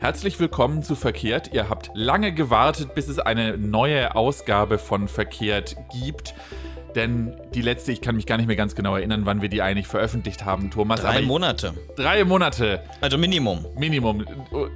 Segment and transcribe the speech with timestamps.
[0.00, 1.52] Herzlich willkommen zu Verkehrt.
[1.52, 6.34] Ihr habt lange gewartet, bis es eine neue Ausgabe von Verkehrt gibt.
[6.94, 9.60] Denn die letzte, ich kann mich gar nicht mehr ganz genau erinnern, wann wir die
[9.60, 11.02] eigentlich veröffentlicht haben, Thomas.
[11.02, 11.74] Drei Monate.
[11.96, 12.82] Drei Monate.
[13.02, 13.66] Also Minimum.
[13.76, 14.24] Minimum.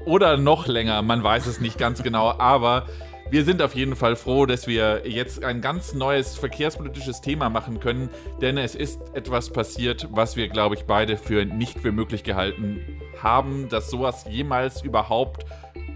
[0.04, 2.38] Oder noch länger, man weiß es nicht ganz genau.
[2.38, 2.84] Aber
[3.30, 7.80] wir sind auf jeden Fall froh, dass wir jetzt ein ganz neues verkehrspolitisches Thema machen
[7.80, 8.10] können,
[8.40, 12.80] denn es ist etwas passiert, was wir, glaube ich, beide für nicht für möglich gehalten
[13.22, 15.46] haben, dass sowas jemals überhaupt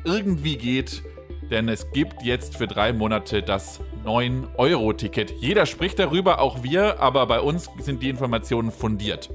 [0.05, 1.03] irgendwie geht.
[1.51, 5.33] Denn es gibt jetzt für drei Monate das 9-Euro-Ticket.
[5.39, 9.31] Jeder spricht darüber, auch wir, aber bei uns sind die Informationen fundiert.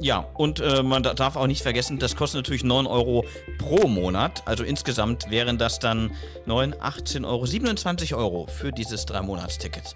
[0.00, 3.24] Ja, und äh, man darf auch nicht vergessen, das kostet natürlich 9 Euro
[3.58, 4.42] pro Monat.
[4.46, 6.12] Also insgesamt wären das dann
[6.44, 9.94] 9, 18 Euro, 27 Euro für dieses 3-Monats-Ticket.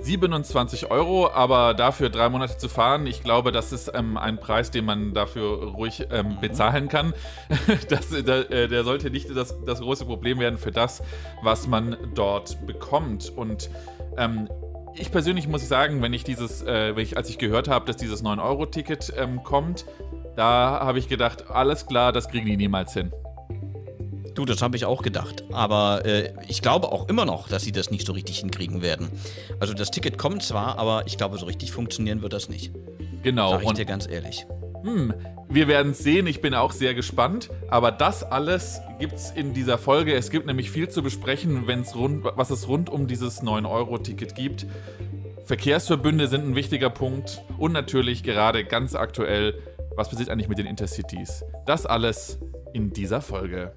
[0.00, 4.70] 27 Euro, aber dafür drei Monate zu fahren, ich glaube, das ist ähm, ein Preis,
[4.70, 6.40] den man dafür ruhig ähm, mhm.
[6.40, 7.14] bezahlen kann.
[7.88, 11.02] das, der, äh, der, sollte nicht das, das große Problem werden für das,
[11.42, 13.32] was man dort bekommt.
[13.34, 13.70] Und
[14.16, 14.48] ähm,
[15.00, 17.96] ich persönlich muss sagen, wenn ich dieses, äh, wenn ich, als ich gehört habe, dass
[17.96, 19.86] dieses 9-Euro-Ticket ähm, kommt,
[20.36, 23.12] da habe ich gedacht, alles klar, das kriegen die niemals hin.
[24.34, 25.42] Du, das habe ich auch gedacht.
[25.52, 29.08] Aber äh, ich glaube auch immer noch, dass sie das nicht so richtig hinkriegen werden.
[29.58, 32.72] Also das Ticket kommt zwar, aber ich glaube, so richtig funktionieren wird das nicht.
[33.24, 33.50] Genau.
[33.50, 34.46] Sag ich dir ganz ehrlich.
[34.88, 35.12] Hm,
[35.50, 36.26] wir werden sehen.
[36.26, 37.50] Ich bin auch sehr gespannt.
[37.68, 40.14] Aber das alles gibt es in dieser Folge.
[40.14, 44.66] Es gibt nämlich viel zu besprechen, wenn's rund, was es rund um dieses 9-Euro-Ticket gibt.
[45.44, 47.42] Verkehrsverbünde sind ein wichtiger Punkt.
[47.58, 49.60] Und natürlich gerade ganz aktuell,
[49.94, 51.44] was passiert eigentlich mit den Intercities?
[51.66, 52.38] Das alles
[52.72, 53.74] in dieser Folge.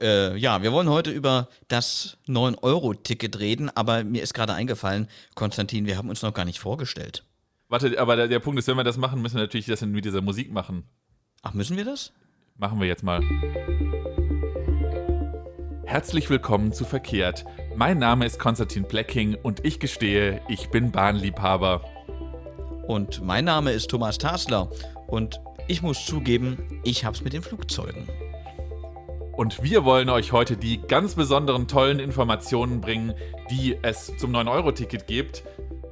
[0.00, 5.86] Äh, ja, wir wollen heute über das 9-Euro-Ticket reden, aber mir ist gerade eingefallen, Konstantin,
[5.86, 7.24] wir haben uns noch gar nicht vorgestellt.
[7.68, 10.04] Warte, aber der, der Punkt ist, wenn wir das machen, müssen wir natürlich das mit
[10.04, 10.84] dieser Musik machen.
[11.42, 12.12] Ach, müssen wir das?
[12.56, 13.22] Machen wir jetzt mal.
[15.84, 17.44] Herzlich willkommen zu Verkehrt.
[17.74, 21.82] Mein Name ist Konstantin Blacking und ich gestehe, ich bin Bahnliebhaber.
[22.86, 24.70] Und mein Name ist Thomas Tasler
[25.06, 28.06] und ich muss zugeben, ich hab's mit den Flugzeugen.
[29.36, 33.12] Und wir wollen euch heute die ganz besonderen tollen Informationen bringen,
[33.50, 35.42] die es zum 9-Euro-Ticket gibt.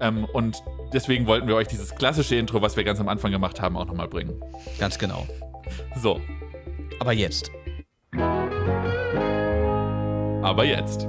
[0.01, 0.63] Ähm, und
[0.95, 3.85] deswegen wollten wir euch dieses klassische Intro, was wir ganz am Anfang gemacht haben, auch
[3.85, 4.41] nochmal bringen.
[4.79, 5.27] Ganz genau.
[6.01, 6.23] So.
[7.01, 7.51] Aber jetzt.
[10.43, 11.07] Aber jetzt.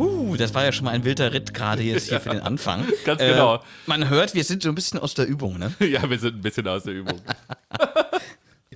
[0.00, 2.84] Uh, das war ja schon mal ein wilder Ritt, gerade jetzt hier für den Anfang.
[3.04, 3.56] Ganz genau.
[3.56, 5.72] Äh, man hört, wir sind so ein bisschen aus der Übung, ne?
[5.86, 7.20] ja, wir sind ein bisschen aus der Übung.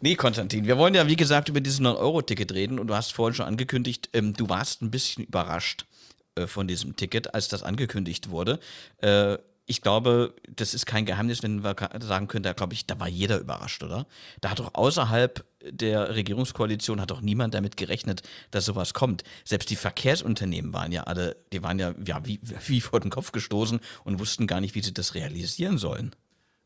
[0.07, 3.35] Nee, Konstantin, wir wollen ja, wie gesagt, über dieses 9-Euro-Ticket reden und du hast vorhin
[3.35, 5.85] schon angekündigt, ähm, du warst ein bisschen überrascht
[6.37, 8.61] äh, von diesem Ticket, als das angekündigt wurde.
[8.99, 9.37] Äh,
[9.67, 13.09] ich glaube, das ist kein Geheimnis, wenn wir sagen können, da glaube ich, da war
[13.09, 14.07] jeder überrascht, oder?
[14.41, 19.25] Da hat doch außerhalb der Regierungskoalition hat doch niemand damit gerechnet, dass sowas kommt.
[19.45, 23.33] Selbst die Verkehrsunternehmen waren ja alle, die waren ja, ja wie, wie vor den Kopf
[23.33, 26.15] gestoßen und wussten gar nicht, wie sie das realisieren sollen.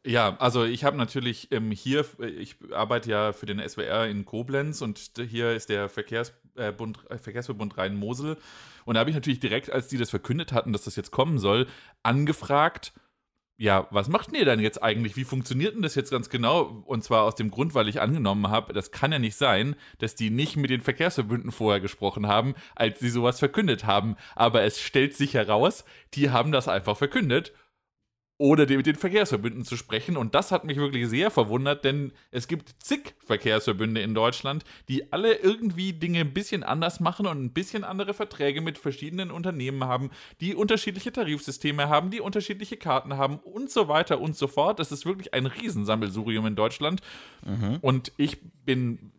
[0.06, 2.06] Ja, also ich habe natürlich ähm, hier,
[2.38, 7.76] ich arbeite ja für den SWR in Koblenz und hier ist der Verkehrsbund, äh, Verkehrsverbund
[7.76, 8.38] Rhein-Mosel.
[8.86, 11.38] Und da habe ich natürlich direkt, als die das verkündet hatten, dass das jetzt kommen
[11.38, 11.66] soll,
[12.02, 12.94] angefragt,
[13.58, 15.16] ja, was macht ihr denn jetzt eigentlich?
[15.16, 16.82] Wie funktioniert denn das jetzt ganz genau?
[16.86, 20.14] Und zwar aus dem Grund, weil ich angenommen habe, das kann ja nicht sein, dass
[20.14, 24.16] die nicht mit den Verkehrsverbünden vorher gesprochen haben, als sie sowas verkündet haben.
[24.34, 25.84] Aber es stellt sich heraus,
[26.14, 27.52] die haben das einfach verkündet
[28.40, 30.16] oder mit den Verkehrsverbünden zu sprechen.
[30.16, 35.12] Und das hat mich wirklich sehr verwundert, denn es gibt zig Verkehrsverbünde in Deutschland, die
[35.12, 39.84] alle irgendwie Dinge ein bisschen anders machen und ein bisschen andere Verträge mit verschiedenen Unternehmen
[39.84, 40.08] haben,
[40.40, 44.78] die unterschiedliche Tarifsysteme haben, die unterschiedliche Karten haben und so weiter und so fort.
[44.78, 47.02] Das ist wirklich ein Riesensammelsurium in Deutschland.
[47.44, 47.76] Mhm.
[47.82, 49.12] Und ich bin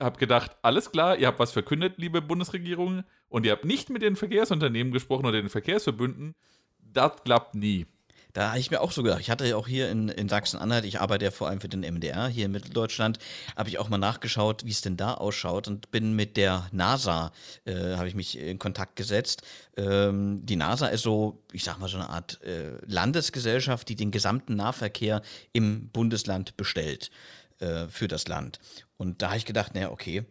[0.00, 4.02] habe gedacht, alles klar, ihr habt was verkündet, liebe Bundesregierung, und ihr habt nicht mit
[4.02, 6.34] den Verkehrsunternehmen gesprochen oder den Verkehrsverbünden.
[6.78, 7.86] Das klappt nie.
[8.32, 10.84] Da habe ich mir auch so gedacht, ich hatte ja auch hier in, in Sachsen-Anhalt,
[10.84, 13.18] ich arbeite ja vor allem für den MDR hier in Mitteldeutschland,
[13.56, 17.32] habe ich auch mal nachgeschaut, wie es denn da ausschaut und bin mit der NASA,
[17.64, 19.42] äh, habe ich mich in Kontakt gesetzt.
[19.76, 24.10] Ähm, die NASA ist so, ich sag mal, so eine Art äh, Landesgesellschaft, die den
[24.10, 25.20] gesamten Nahverkehr
[25.52, 27.10] im Bundesland bestellt
[27.58, 28.60] äh, für das Land.
[28.96, 30.24] Und da habe ich gedacht, naja, okay,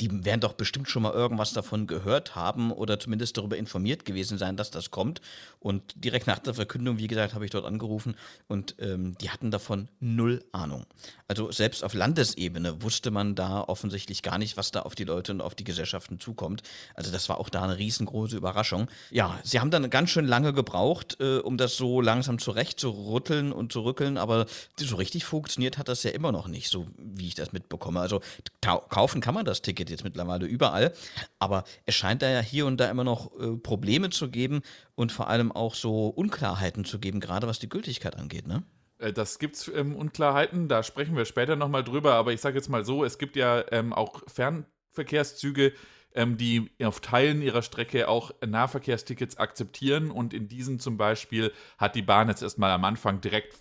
[0.00, 4.36] die werden doch bestimmt schon mal irgendwas davon gehört haben oder zumindest darüber informiert gewesen
[4.36, 5.20] sein, dass das kommt.
[5.60, 8.16] Und direkt nach der Verkündung, wie gesagt, habe ich dort angerufen
[8.48, 10.86] und ähm, die hatten davon null Ahnung.
[11.28, 15.32] Also selbst auf Landesebene wusste man da offensichtlich gar nicht, was da auf die Leute
[15.32, 16.62] und auf die Gesellschaften zukommt.
[16.94, 18.88] Also das war auch da eine riesengroße Überraschung.
[19.10, 22.90] Ja, sie haben dann ganz schön lange gebraucht, äh, um das so langsam zurecht zu
[22.90, 24.46] rütteln und zu rückeln, aber
[24.76, 28.00] so richtig funktioniert hat das ja immer noch nicht, so wie ich das mitbekomme.
[28.00, 28.20] Also
[28.60, 30.92] kaufen kann man das Ticket Ticket jetzt mittlerweile überall.
[31.38, 34.62] Aber es scheint da ja hier und da immer noch äh, Probleme zu geben
[34.94, 38.64] und vor allem auch so Unklarheiten zu geben, gerade was die Gültigkeit angeht, ne?
[38.98, 42.56] Äh, das gibt es ähm, Unklarheiten, da sprechen wir später nochmal drüber, aber ich sage
[42.56, 45.72] jetzt mal so, es gibt ja ähm, auch Fernverkehrszüge,
[46.14, 51.94] ähm, die auf Teilen ihrer Strecke auch Nahverkehrstickets akzeptieren und in diesen zum Beispiel hat
[51.94, 53.54] die Bahn jetzt erstmal am Anfang direkt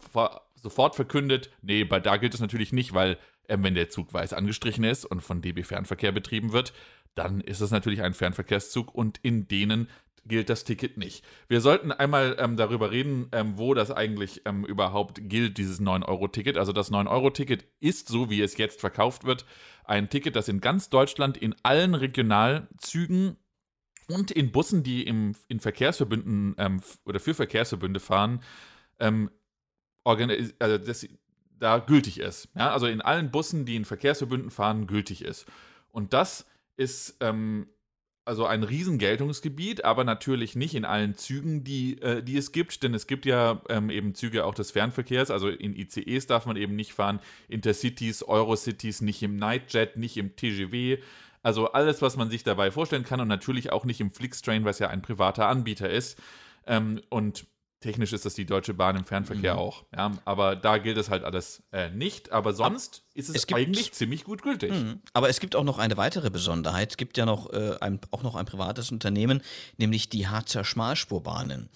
[0.56, 3.18] sofort verkündet, nee, bei da gilt es natürlich nicht, weil
[3.50, 6.74] ähm, wenn der Zug weiß angestrichen ist und von DB Fernverkehr betrieben wird,
[7.16, 9.88] dann ist es natürlich ein Fernverkehrszug und in denen
[10.28, 11.24] gilt das Ticket nicht.
[11.48, 16.58] Wir sollten einmal ähm, darüber reden, ähm, wo das eigentlich ähm, überhaupt gilt, dieses 9-Euro-Ticket.
[16.58, 19.46] Also das 9-Euro-Ticket ist, so wie es jetzt verkauft wird,
[19.84, 23.38] ein Ticket, das in ganz Deutschland in allen Regionalzügen
[24.08, 28.42] und in Bussen, die im, in Verkehrsverbünden ähm, oder für Verkehrsverbünde fahren,
[29.00, 29.30] ähm,
[30.04, 31.08] also das,
[31.60, 32.50] da gültig ist.
[32.56, 35.46] Ja, also in allen Bussen, die in Verkehrsverbünden fahren, gültig ist.
[35.92, 36.46] Und das
[36.78, 37.68] ist ähm,
[38.26, 42.94] also ein Riesengeltungsgebiet, aber natürlich nicht in allen Zügen, die, äh, die es gibt, denn
[42.94, 46.76] es gibt ja ähm, eben Züge auch des Fernverkehrs, also in ICEs darf man eben
[46.76, 50.98] nicht fahren, Intercities, Eurocities, nicht im Nightjet, nicht im TGW,
[51.44, 54.80] also alles, was man sich dabei vorstellen kann und natürlich auch nicht im Flixtrain, was
[54.80, 56.20] ja ein privater Anbieter ist.
[56.66, 57.46] Ähm, und
[57.86, 59.60] Technisch ist das die Deutsche Bahn im Fernverkehr mhm.
[59.60, 59.84] auch.
[59.96, 62.32] Ja, aber da gilt es halt alles äh, nicht.
[62.32, 64.72] Aber sonst aber ist es, es eigentlich ziemlich gut gültig.
[64.72, 65.02] Mhm.
[65.14, 66.90] Aber es gibt auch noch eine weitere Besonderheit.
[66.90, 69.44] Es gibt ja noch äh, ein, auch noch ein privates Unternehmen,
[69.78, 71.70] nämlich die Harzer Schmalspurbahnen.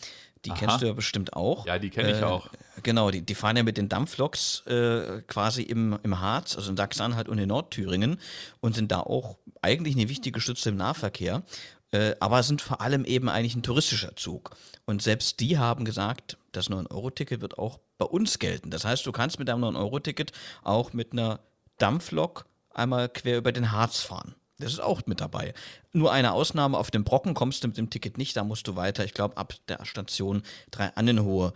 [0.46, 0.58] Die Aha.
[0.58, 1.68] kennst du ja bestimmt auch.
[1.68, 2.50] Ja, die kenne ich äh, auch.
[2.82, 6.78] Genau, die, die, fahren ja mit den Dampfloks äh, quasi im, im Harz, also in
[6.78, 8.20] Sachsen-Anhalt und in Nordthüringen
[8.62, 11.44] und sind da auch eigentlich eine wichtige Stütze im Nahverkehr
[11.91, 14.56] äh, aber sind vor allem eben eigentlich ein touristischer Zug.
[14.86, 18.71] Und selbst die haben gesagt, das 9-Euro-Ticket wird auch bei uns gelten.
[18.71, 20.31] Das heißt, du kannst mit deinem 9-Euro-Ticket
[20.63, 21.39] auch mit einer
[21.77, 24.36] Dampflok einmal quer über den Harz fahren.
[24.60, 25.54] Das ist auch mit dabei.
[25.94, 28.76] Nur eine Ausnahme, auf dem Brocken kommst du mit dem Ticket nicht, da musst du
[28.76, 31.54] weiter, ich glaube, ab der Station 3 Annenhohe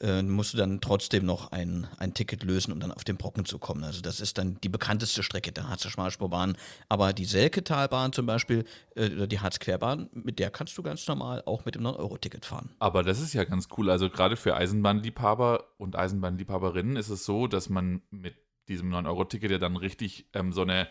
[0.00, 3.44] äh, musst du dann trotzdem noch ein, ein Ticket lösen, um dann auf den Brocken
[3.44, 3.82] zu kommen.
[3.84, 6.56] Also das ist dann die bekannteste Strecke der Harzer Schmalspurbahn.
[6.88, 8.64] Aber die Selketalbahn zum Beispiel
[8.94, 12.70] äh, oder die Harzquerbahn, mit der kannst du ganz normal auch mit dem 9-Euro-Ticket fahren.
[12.78, 13.90] Aber das ist ja ganz cool.
[13.90, 18.36] Also gerade für Eisenbahnliebhaber und Eisenbahnliebhaberinnen ist es so, dass man mit
[18.68, 20.88] diesem 9-Euro-Ticket ja dann richtig ähm, so eine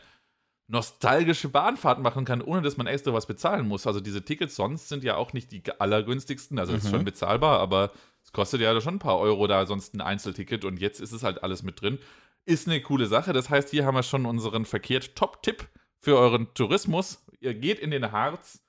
[0.68, 3.86] nostalgische Bahnfahrt machen kann, ohne dass man extra was bezahlen muss.
[3.86, 6.77] Also diese Tickets sonst sind ja auch nicht die allergünstigsten, also mhm.
[6.80, 7.92] ist schon bezahlbar, aber
[8.24, 11.24] es kostet ja schon ein paar Euro da sonst ein Einzelticket und jetzt ist es
[11.24, 12.00] halt alles mit drin.
[12.45, 13.33] Ist eine coole Sache.
[13.33, 15.68] Das heißt, hier haben wir schon unseren verkehrt Top-Tipp
[16.00, 17.25] für euren Tourismus.
[17.39, 18.62] Ihr geht in den Harz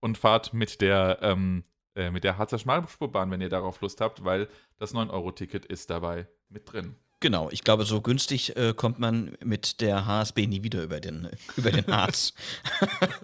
[0.00, 1.64] und fahrt mit der, ähm,
[1.94, 6.28] äh, mit der Harzer Schmalspurbahn, wenn ihr darauf Lust habt, weil das 9-Euro-Ticket ist dabei
[6.48, 6.96] mit drin.
[7.20, 11.28] Genau, ich glaube, so günstig äh, kommt man mit der HSB nie wieder über den,
[11.56, 12.32] über den Harz.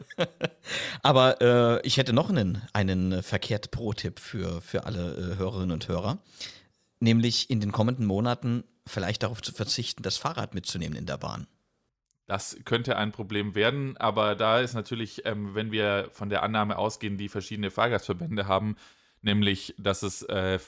[1.03, 5.87] Aber äh, ich hätte noch einen, einen verkehrt Pro-Tipp für, für alle äh, Hörerinnen und
[5.87, 6.19] Hörer.
[6.99, 11.47] Nämlich in den kommenden Monaten vielleicht darauf zu verzichten, das Fahrrad mitzunehmen in der Bahn.
[12.27, 16.79] Das könnte ein Problem werden, aber da ist natürlich, ähm, wenn wir von der Annahme
[16.79, 18.77] ausgehen, die verschiedene Fahrgastverbände haben,
[19.21, 20.59] nämlich, dass es äh,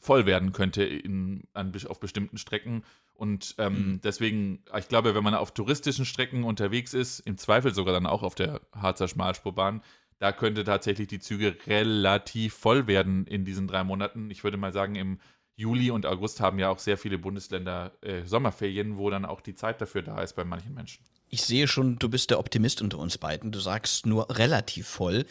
[0.00, 2.84] voll werden könnte in, an, auf bestimmten Strecken.
[3.14, 4.00] Und ähm, mhm.
[4.02, 8.22] deswegen, ich glaube, wenn man auf touristischen Strecken unterwegs ist, im Zweifel sogar dann auch
[8.22, 9.82] auf der Harzer Schmalspurbahn,
[10.18, 14.30] da könnte tatsächlich die Züge relativ voll werden in diesen drei Monaten.
[14.30, 15.18] Ich würde mal sagen, im
[15.56, 19.54] Juli und August haben ja auch sehr viele Bundesländer äh, Sommerferien, wo dann auch die
[19.54, 21.04] Zeit dafür da ist bei manchen Menschen.
[21.28, 23.52] Ich sehe schon, du bist der Optimist unter uns beiden.
[23.52, 25.24] Du sagst nur relativ voll.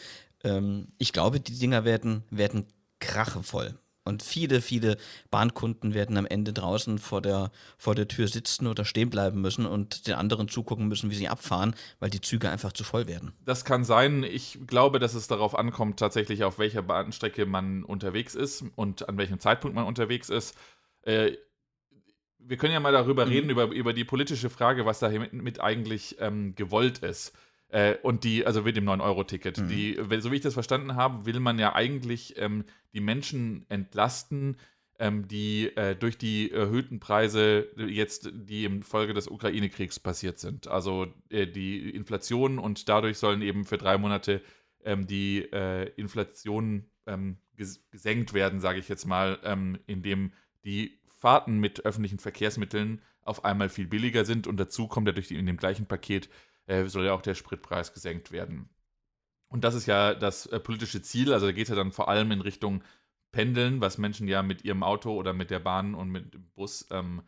[0.44, 2.66] Ähm, ich glaube, die Dinger werden, werden
[2.98, 3.78] krachevoll.
[4.06, 4.96] Und viele, viele
[5.30, 9.66] Bahnkunden werden am Ende draußen vor der, vor der Tür sitzen oder stehen bleiben müssen
[9.66, 13.32] und den anderen zugucken müssen, wie sie abfahren, weil die Züge einfach zu voll werden.
[13.44, 14.22] Das kann sein.
[14.22, 19.18] Ich glaube, dass es darauf ankommt, tatsächlich auf welcher Bahnstrecke man unterwegs ist und an
[19.18, 20.56] welchem Zeitpunkt man unterwegs ist.
[21.02, 21.32] Äh,
[22.38, 23.32] wir können ja mal darüber mhm.
[23.32, 27.32] reden, über, über die politische Frage, was da mit eigentlich ähm, gewollt ist.
[27.68, 29.58] Äh, und die, also mit dem 9-Euro-Ticket.
[29.58, 30.20] Mhm.
[30.20, 34.56] so wie ich das verstanden habe, will man ja eigentlich ähm, die Menschen entlasten,
[34.98, 40.68] ähm, die äh, durch die erhöhten Preise jetzt, die im Folge des Ukraine-Kriegs passiert sind.
[40.68, 44.42] Also äh, die Inflation und dadurch sollen eben für drei Monate
[44.84, 50.32] ähm, die äh, Inflation ähm, ges gesenkt werden, sage ich jetzt mal, ähm, indem
[50.64, 55.28] die Fahrten mit öffentlichen Verkehrsmitteln auf einmal viel billiger sind und dazu kommt ja durch
[55.28, 56.28] die, in dem gleichen Paket
[56.66, 58.68] äh, soll ja auch der Spritpreis gesenkt werden.
[59.48, 62.08] Und das ist ja das äh, politische Ziel, also da geht es ja dann vor
[62.08, 62.82] allem in Richtung
[63.32, 66.86] Pendeln, was Menschen ja mit ihrem Auto oder mit der Bahn und mit dem Bus
[66.90, 67.22] ähm,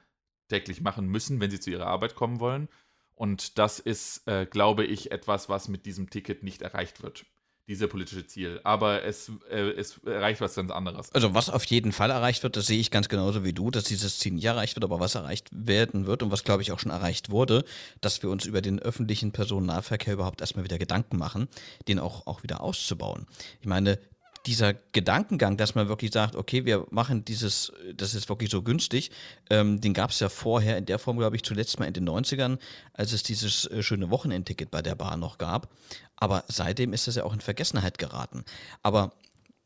[0.48, 2.68] täglich machen müssen, wenn sie zu ihrer Arbeit kommen wollen.
[3.14, 7.26] Und das ist, äh, glaube ich, etwas, was mit diesem Ticket nicht erreicht wird
[7.68, 8.60] diese politische Ziel.
[8.64, 11.14] Aber es, äh, es erreicht was ganz anderes.
[11.14, 13.84] Also was auf jeden Fall erreicht wird, das sehe ich ganz genauso wie du, dass
[13.84, 16.80] dieses Ziel nicht erreicht wird, aber was erreicht werden wird und was, glaube ich, auch
[16.80, 17.64] schon erreicht wurde,
[18.00, 21.48] dass wir uns über den öffentlichen Personennahverkehr überhaupt erstmal wieder Gedanken machen,
[21.86, 23.26] den auch, auch wieder auszubauen.
[23.60, 23.98] Ich meine,
[24.46, 29.10] dieser Gedankengang, dass man wirklich sagt, okay, wir machen dieses, das ist wirklich so günstig,
[29.50, 32.08] ähm, den gab es ja vorher in der Form, glaube ich, zuletzt mal in den
[32.08, 32.58] 90ern,
[32.94, 35.68] als es dieses äh, schöne Wochenendticket bei der Bahn noch gab.
[36.18, 38.44] Aber seitdem ist das ja auch in Vergessenheit geraten.
[38.82, 39.12] Aber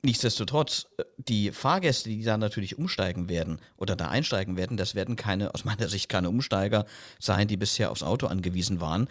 [0.05, 5.15] Nichtsdestotrotz, äh, die Fahrgäste, die da natürlich umsteigen werden oder da einsteigen werden, das werden
[5.15, 6.87] keine, aus meiner Sicht keine Umsteiger
[7.21, 9.09] sein, die bisher aufs Auto angewiesen waren,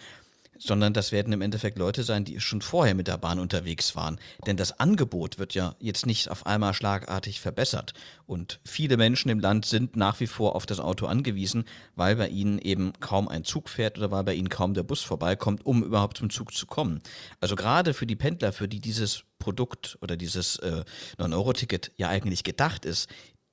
[0.62, 4.18] sondern das werden im Endeffekt Leute sein, die schon vorher mit der Bahn unterwegs waren.
[4.46, 7.94] Denn das Angebot wird ja jetzt nicht auf einmal schlagartig verbessert.
[8.26, 11.64] Und viele Menschen im Land sind nach wie vor auf das Auto angewiesen,
[11.96, 15.02] weil bei ihnen eben kaum ein Zug fährt oder weil bei ihnen kaum der Bus
[15.02, 17.02] vorbeikommt, um überhaupt zum Zug zu kommen.
[17.40, 20.84] Also gerade für die Pendler, für die dieses Produkt oder dieses äh,
[21.18, 23.08] 9-Euro-Ticket ja eigentlich gedacht ist,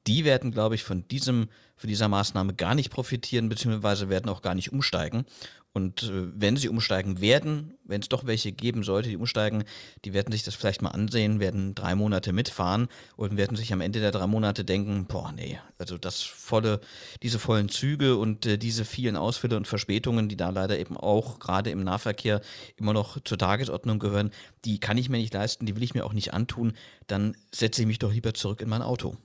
[0.07, 4.41] die werden, glaube ich, von diesem, von dieser Maßnahme gar nicht profitieren, beziehungsweise werden auch
[4.41, 5.25] gar nicht umsteigen.
[5.71, 9.63] Und äh, wenn sie umsteigen werden, wenn es doch welche geben sollte, die umsteigen,
[10.03, 13.81] die werden sich das vielleicht mal ansehen, werden drei Monate mitfahren und werden sich am
[13.81, 16.79] Ende der drei Monate denken, boah, nee, also das volle,
[17.21, 21.37] diese vollen Züge und äh, diese vielen Ausfälle und Verspätungen, die da leider eben auch
[21.37, 22.41] gerade im Nahverkehr
[22.75, 24.31] immer noch zur Tagesordnung gehören,
[24.65, 26.73] die kann ich mir nicht leisten, die will ich mir auch nicht antun,
[27.05, 29.17] dann setze ich mich doch lieber zurück in mein Auto.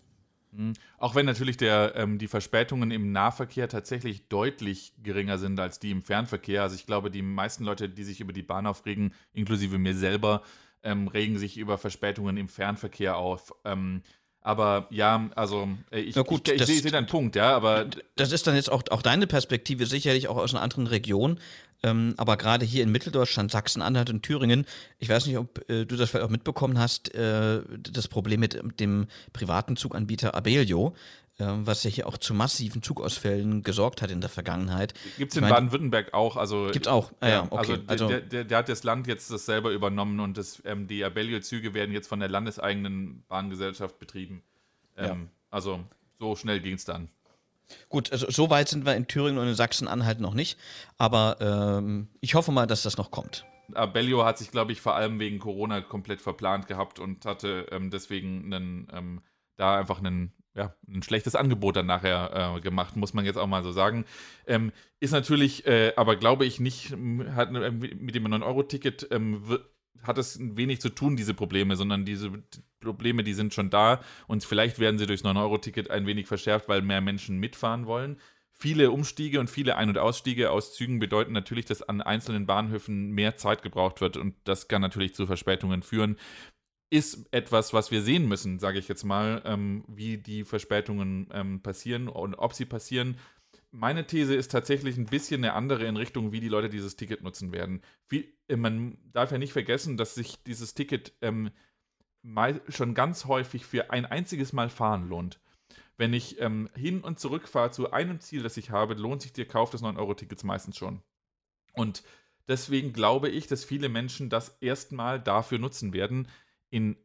[0.55, 0.75] Mhm.
[0.99, 5.91] Auch wenn natürlich der, ähm, die Verspätungen im Nahverkehr tatsächlich deutlich geringer sind als die
[5.91, 6.63] im Fernverkehr.
[6.63, 10.43] Also ich glaube, die meisten Leute, die sich über die Bahn aufregen, inklusive mir selber,
[10.83, 13.53] ähm, regen sich über Verspätungen im Fernverkehr auf.
[13.65, 14.03] Ähm,
[14.45, 17.87] aber ja, also äh, ich, gut, ich, ich, ich sehe deinen Punkt, ja, aber.
[18.15, 21.41] Das ist dann jetzt auch, auch deine Perspektive, sicherlich auch aus einer anderen Region.
[21.83, 24.67] Ähm, aber gerade hier in Mitteldeutschland, Sachsen, Anhalt und Thüringen,
[24.99, 28.81] ich weiß nicht, ob äh, du das vielleicht auch mitbekommen hast, äh, das Problem mit
[28.81, 30.95] dem privaten Zuganbieter Abelio,
[31.39, 34.95] was ja hier auch zu massiven Zugausfällen gesorgt hat in der Vergangenheit.
[35.19, 36.37] Gibt es in Baden-Württemberg auch.
[36.37, 37.57] Also, Gibt auch, ah, ja, okay.
[37.57, 40.87] Also, also der, der, der, hat das Land jetzt das selber übernommen und das, ähm,
[40.87, 44.43] die Abellio-Züge werden jetzt von der landeseigenen Bahngesellschaft betrieben.
[44.97, 45.17] Ähm, ja.
[45.51, 45.81] Also
[46.19, 47.09] so schnell ging es dann.
[47.89, 50.59] Gut, also so weit sind wir in Thüringen und in Sachsen-Anhalt noch nicht,
[50.99, 53.45] aber ähm, ich hoffe mal, dass das noch kommt.
[53.73, 57.91] Abellio hat sich, glaube ich, vor allem wegen Corona komplett verplant gehabt und hatte ähm,
[57.91, 59.23] deswegen einen, ähm,
[59.57, 63.47] da einfach einen, ja, ein schlechtes Angebot dann nachher äh, gemacht, muss man jetzt auch
[63.47, 64.05] mal so sagen.
[64.47, 66.93] Ähm, ist natürlich, äh, aber glaube ich nicht,
[67.35, 69.43] hat, mit dem 9-Euro-Ticket ähm,
[70.03, 72.31] hat es wenig zu tun, diese Probleme, sondern diese
[72.81, 76.83] Probleme, die sind schon da und vielleicht werden sie durchs 9-Euro-Ticket ein wenig verschärft, weil
[76.83, 78.19] mehr Menschen mitfahren wollen.
[78.57, 83.11] Viele Umstiege und viele Ein- und Ausstiege aus Zügen bedeuten natürlich, dass an einzelnen Bahnhöfen
[83.11, 86.17] mehr Zeit gebraucht wird und das kann natürlich zu Verspätungen führen.
[86.95, 91.61] Ist etwas, was wir sehen müssen, sage ich jetzt mal, ähm, wie die Verspätungen ähm,
[91.61, 93.19] passieren und ob sie passieren.
[93.73, 97.21] Meine These ist tatsächlich ein bisschen eine andere in Richtung, wie die Leute dieses Ticket
[97.25, 97.83] nutzen werden.
[98.09, 101.51] Wie, äh, man darf ja nicht vergessen, dass sich dieses Ticket ähm,
[102.69, 105.41] schon ganz häufig für ein einziges Mal fahren lohnt.
[105.97, 109.33] Wenn ich ähm, hin und zurück fahre zu einem Ziel, das ich habe, lohnt sich
[109.33, 111.03] der Kauf des 9-Euro-Tickets meistens schon.
[111.73, 112.05] Und
[112.47, 116.29] deswegen glaube ich, dass viele Menschen das erstmal dafür nutzen werden,
[116.75, 116.97] in,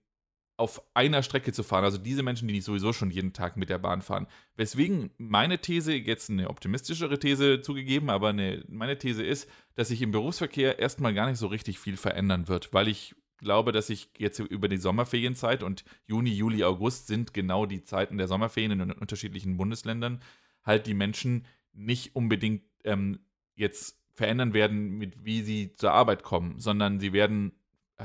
[0.57, 1.83] auf einer Strecke zu fahren.
[1.83, 4.25] Also diese Menschen, die nicht sowieso schon jeden Tag mit der Bahn fahren.
[4.55, 10.01] Weswegen meine These, jetzt eine optimistischere These zugegeben, aber eine, meine These ist, dass sich
[10.01, 14.09] im Berufsverkehr erstmal gar nicht so richtig viel verändern wird, weil ich glaube, dass ich
[14.17, 18.91] jetzt über die Sommerferienzeit und Juni, Juli, August sind genau die Zeiten der Sommerferien in
[18.91, 20.19] unterschiedlichen Bundesländern,
[20.63, 23.19] halt die Menschen nicht unbedingt ähm,
[23.55, 27.53] jetzt verändern werden, mit wie sie zur Arbeit kommen, sondern sie werden,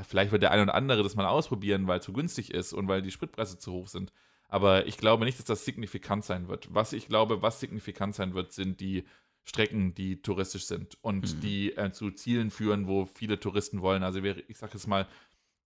[0.03, 2.87] vielleicht wird der eine oder andere das mal ausprobieren, weil es zu günstig ist und
[2.87, 4.11] weil die Spritpreise zu hoch sind.
[4.47, 6.73] Aber ich glaube nicht, dass das signifikant sein wird.
[6.73, 9.05] Was ich glaube, was signifikant sein wird, sind die
[9.43, 11.39] Strecken, die touristisch sind und mhm.
[11.41, 14.03] die äh, zu Zielen führen, wo viele Touristen wollen.
[14.03, 15.07] Also ich sage jetzt mal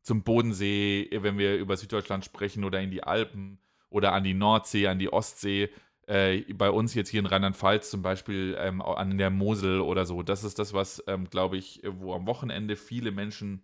[0.02, 3.60] zum Bodensee, wenn wir über Süddeutschland sprechen oder in die Alpen
[3.90, 5.70] oder an die Nordsee, an die Ostsee.
[6.08, 10.24] Äh, bei uns jetzt hier in Rheinland-Pfalz zum Beispiel ähm, an der Mosel oder so.
[10.24, 13.62] Das ist das, was, ähm, glaube ich, wo am Wochenende viele Menschen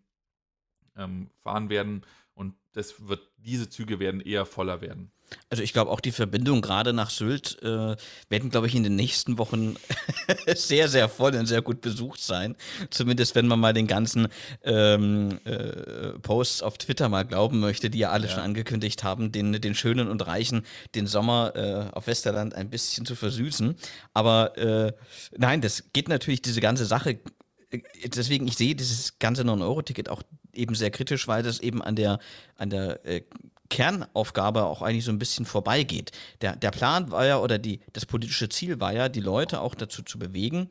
[0.98, 2.04] ähm, fahren werden.
[2.34, 5.12] Und das wird, diese Züge werden eher voller werden.
[5.50, 7.96] Also ich glaube auch die Verbindung gerade nach Sylt äh,
[8.30, 9.76] werden, glaube ich, in den nächsten Wochen
[10.56, 12.56] sehr, sehr voll und sehr gut besucht sein.
[12.90, 14.28] Zumindest wenn man mal den ganzen
[14.64, 18.34] ähm, äh, Posts auf Twitter mal glauben möchte, die ja alle ja.
[18.34, 23.06] schon angekündigt haben, den, den Schönen und Reichen den Sommer äh, auf Westerland ein bisschen
[23.06, 23.76] zu versüßen.
[24.14, 24.94] Aber äh,
[25.38, 27.20] nein, das geht natürlich diese ganze Sache
[27.72, 30.22] äh, deswegen, ich sehe dieses ganze 9-Euro-Ticket auch
[30.56, 32.20] eben sehr kritisch, weil das eben an der,
[32.58, 33.22] an der äh,
[33.70, 36.12] Kernaufgabe auch eigentlich so ein bisschen vorbeigeht.
[36.42, 39.76] Der, der Plan war ja, oder die, das politische Ziel war ja, die Leute auch
[39.76, 40.70] dazu zu bewegen,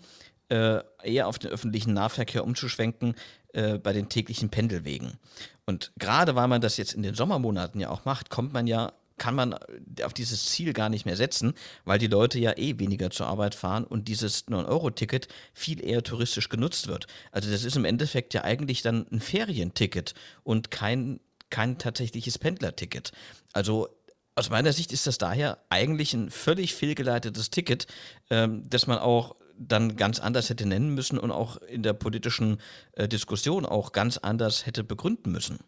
[0.49, 3.15] äh, eher auf den öffentlichen Nahverkehr umzuschwenken
[3.53, 5.19] äh, bei den täglichen Pendelwegen.
[5.67, 8.93] Und gerade weil man das jetzt in den Sommermonaten ja auch macht, kommt man ja
[9.17, 9.55] kann man
[10.03, 11.55] auf dieses Ziel gar nicht mehr setzen,
[11.85, 16.49] weil die Leute ja eh weniger zur Arbeit fahren und dieses 9-Euro-Ticket viel eher touristisch
[16.49, 17.07] genutzt wird.
[17.31, 23.13] Also das ist im Endeffekt ja eigentlich dann ein Ferienticket und kein kein tatsächliches Pendlerticket.
[23.53, 23.89] Also
[24.35, 27.87] aus meiner Sicht ist das daher eigentlich ein völlig fehlgeleitetes Ticket,
[28.31, 32.59] ähm, das man auch dann ganz anders hätte nennen müssen und auch in der politischen
[32.95, 35.59] äh, Diskussion auch ganz anders hätte begründen müssen.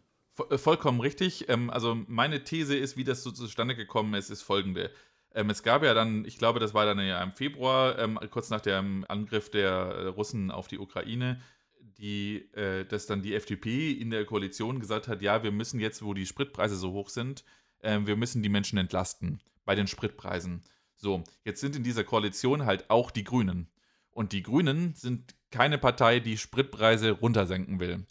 [0.49, 1.49] Äh, vollkommen richtig.
[1.49, 4.91] Ähm, also meine These ist, wie das so zustande gekommen ist, ist folgende.
[5.33, 8.49] Ähm, es gab ja dann, ich glaube, das war dann ja im Februar, ähm, kurz
[8.49, 11.41] nach dem Angriff der Russen auf die Ukraine,
[11.79, 16.03] die, äh, dass dann die FDP in der Koalition gesagt hat, ja, wir müssen jetzt,
[16.03, 17.43] wo die Spritpreise so hoch sind,
[17.79, 20.63] äh, wir müssen die Menschen entlasten bei den Spritpreisen.
[20.95, 23.67] So, jetzt sind in dieser Koalition halt auch die Grünen.
[24.11, 28.05] Und die Grünen sind keine Partei, die Spritpreise runtersenken will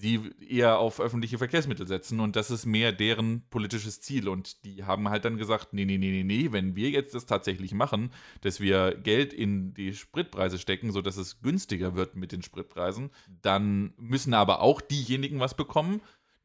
[0.00, 4.84] sie eher auf öffentliche Verkehrsmittel setzen und das ist mehr deren politisches Ziel und die
[4.84, 8.10] haben halt dann gesagt, nee, nee, nee, nee, nee, wenn wir jetzt das tatsächlich machen,
[8.40, 13.10] dass wir Geld in die Spritpreise stecken, sodass es günstiger wird mit den Spritpreisen,
[13.42, 16.00] dann müssen aber auch diejenigen was bekommen,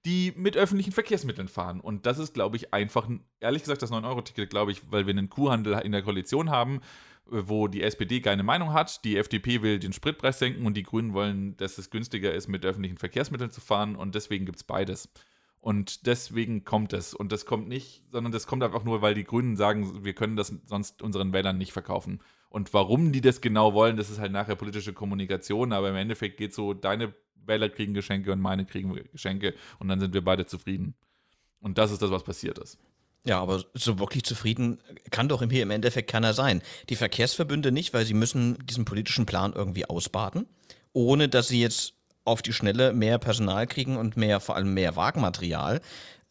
[0.05, 1.79] die mit öffentlichen Verkehrsmitteln fahren.
[1.79, 3.09] Und das ist, glaube ich, einfach,
[3.39, 6.81] ehrlich gesagt, das 9-Euro-Ticket, glaube ich, weil wir einen Kuhhandel in der Koalition haben,
[7.27, 11.13] wo die SPD keine Meinung hat, die FDP will den Spritpreis senken und die Grünen
[11.13, 15.09] wollen, dass es günstiger ist, mit öffentlichen Verkehrsmitteln zu fahren und deswegen gibt es beides.
[15.59, 17.15] Und deswegen kommt es.
[17.15, 20.35] Und das kommt nicht, sondern das kommt einfach nur, weil die Grünen sagen, wir können
[20.35, 22.21] das sonst unseren Wählern nicht verkaufen.
[22.49, 26.37] Und warum die das genau wollen, das ist halt nachher politische Kommunikation, aber im Endeffekt
[26.37, 27.15] geht so, deine
[27.47, 30.93] Wähler kriegen Geschenke und meine kriegen Geschenke und dann sind wir beide zufrieden.
[31.59, 32.77] Und das ist das, was passiert ist.
[33.25, 36.61] Ja, aber so wirklich zufrieden kann doch hier im Endeffekt keiner sein.
[36.89, 40.45] Die Verkehrsverbünde nicht, weil sie müssen diesen politischen Plan irgendwie ausbaden,
[40.93, 44.95] ohne dass sie jetzt auf die Schnelle mehr Personal kriegen und mehr, vor allem mehr
[44.95, 45.81] Wagenmaterial.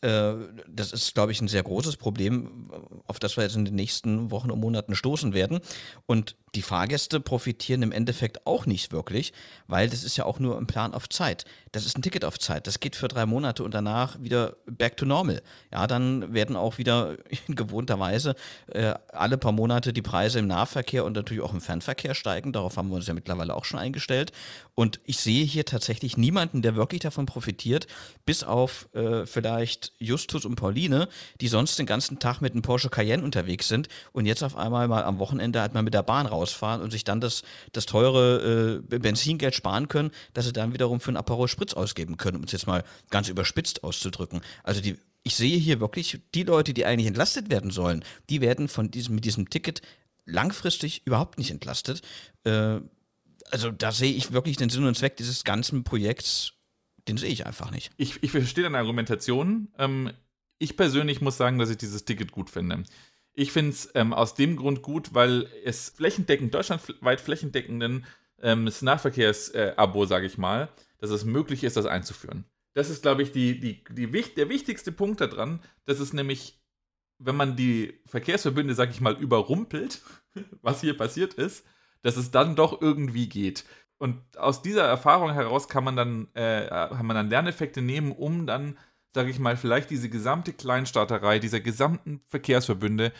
[0.04, 0.34] Äh,
[0.68, 2.70] das ist, glaube ich, ein sehr großes Problem,
[3.06, 5.60] auf das wir jetzt in den nächsten Wochen und Monaten stoßen werden.
[6.04, 9.32] Und die Fahrgäste profitieren im Endeffekt auch nicht wirklich,
[9.66, 11.44] weil das ist ja auch nur ein Plan auf Zeit.
[11.72, 12.66] Das ist ein Ticket auf Zeit.
[12.66, 15.42] Das geht für drei Monate und danach wieder back to normal.
[15.72, 17.16] Ja, dann werden auch wieder
[17.48, 18.34] in gewohnter Weise
[18.68, 22.52] äh, alle paar Monate die Preise im Nahverkehr und natürlich auch im Fernverkehr steigen.
[22.52, 24.32] Darauf haben wir uns ja mittlerweile auch schon eingestellt.
[24.74, 27.86] Und ich sehe hier tatsächlich niemanden, der wirklich davon profitiert,
[28.26, 31.08] bis auf äh, vielleicht Justus und Pauline,
[31.40, 34.88] die sonst den ganzen Tag mit einem Porsche Cayenne unterwegs sind und jetzt auf einmal
[34.88, 37.86] mal am Wochenende halt mal mit der Bahn raus rausfahren und sich dann das, das
[37.86, 42.38] teure äh, Benzingeld sparen können, dass sie dann wiederum für einen Aperol Spritz ausgeben können,
[42.38, 44.40] um es jetzt mal ganz überspitzt auszudrücken.
[44.62, 48.68] Also die, ich sehe hier wirklich die Leute, die eigentlich entlastet werden sollen, die werden
[48.68, 49.80] von diesem, mit diesem Ticket
[50.26, 52.02] langfristig überhaupt nicht entlastet.
[52.44, 52.80] Äh,
[53.50, 56.53] also da sehe ich wirklich den Sinn und Zweck dieses ganzen Projekts,
[57.08, 57.92] den sehe ich einfach nicht.
[57.96, 59.68] Ich, ich verstehe deine Argumentation.
[59.78, 60.12] Ähm,
[60.58, 62.84] ich persönlich muss sagen, dass ich dieses Ticket gut finde.
[63.32, 68.06] Ich finde es ähm, aus dem Grund gut, weil es flächendeckend, deutschlandweit flächendeckenden
[68.40, 72.44] ähm, Nahverkehrs-Abo, äh, sage ich mal, dass es möglich ist, das einzuführen.
[72.74, 75.60] Das ist, glaube ich, die, die, die, der wichtigste Punkt daran.
[75.84, 76.60] Das ist nämlich,
[77.18, 80.02] wenn man die Verkehrsverbünde, sage ich mal, überrumpelt,
[80.62, 81.64] was hier passiert ist,
[82.02, 83.64] dass es dann doch irgendwie geht.
[83.98, 88.46] Und aus dieser Erfahrung heraus kann man dann, äh, kann man dann Lerneffekte nehmen, um
[88.46, 88.76] dann
[89.14, 93.12] sage ich mal, vielleicht diese gesamte Kleinstaaterei, dieser gesamten Verkehrsverbünde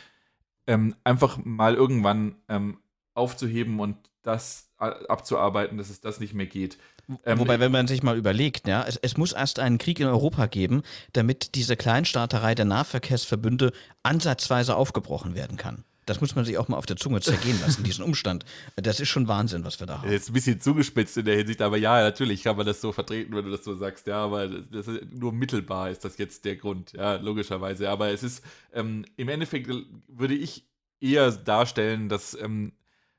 [0.67, 2.79] ähm, einfach mal irgendwann ähm,
[3.15, 6.79] aufzuheben und das abzuarbeiten, dass es das nicht mehr geht.
[7.25, 10.07] Ähm, Wobei, wenn man sich mal überlegt, ja, es, es, muss erst einen Krieg in
[10.07, 10.83] Europa geben,
[11.13, 15.85] damit diese Kleinstaaterei der Nahverkehrsverbünde ansatzweise aufgebrochen werden kann.
[16.07, 18.45] Das muss man sich auch mal auf der Zunge zergehen lassen, diesen Umstand.
[18.77, 20.11] Das ist schon Wahnsinn, was wir da haben.
[20.11, 23.35] Jetzt ein bisschen zugespitzt in der Hinsicht, aber ja, natürlich kann man das so vertreten,
[23.35, 24.07] wenn du das so sagst.
[24.07, 27.89] Ja, aber das ist nur mittelbar ist das jetzt der Grund, ja, logischerweise.
[27.91, 29.71] Aber es ist, ähm, im Endeffekt
[30.09, 30.65] würde ich
[31.01, 32.73] eher darstellen, dass ähm,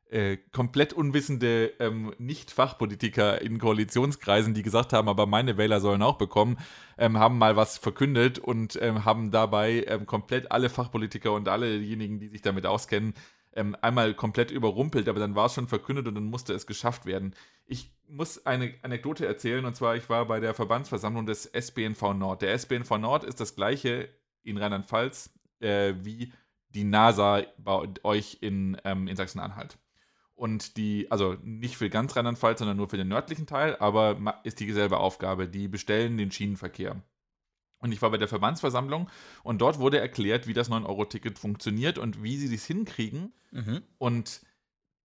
[0.10, 6.18] äh, komplett unwissende ähm, Nicht-Fachpolitiker in Koalitionskreisen, die gesagt haben, aber meine Wähler sollen auch
[6.18, 6.58] bekommen,
[6.98, 12.20] ähm, haben mal was verkündet und ähm, haben dabei ähm, komplett alle Fachpolitiker und allejenigen,
[12.20, 13.14] die sich damit auskennen,
[13.54, 17.06] ähm, einmal komplett überrumpelt, aber dann war es schon verkündet und dann musste es geschafft
[17.06, 17.34] werden.
[17.66, 22.42] Ich muss eine Anekdote erzählen und zwar, ich war bei der Verbandsversammlung des SBNV Nord.
[22.42, 24.10] Der SBNV Nord ist das gleiche
[24.44, 26.32] in Rheinland-Pfalz äh, wie
[26.70, 29.78] die NASA bei euch in, ähm, in Sachsen-Anhalt.
[30.36, 34.60] Und die, also nicht für ganz Rheinland-Pfalz, sondern nur für den nördlichen Teil, aber ist
[34.60, 35.48] dieselbe Aufgabe.
[35.48, 37.02] Die bestellen den Schienenverkehr.
[37.80, 39.10] Und ich war bei der Verbandsversammlung
[39.44, 43.34] und dort wurde erklärt, wie das 9-Euro-Ticket funktioniert und wie sie es hinkriegen.
[43.52, 43.82] Mhm.
[43.98, 44.42] Und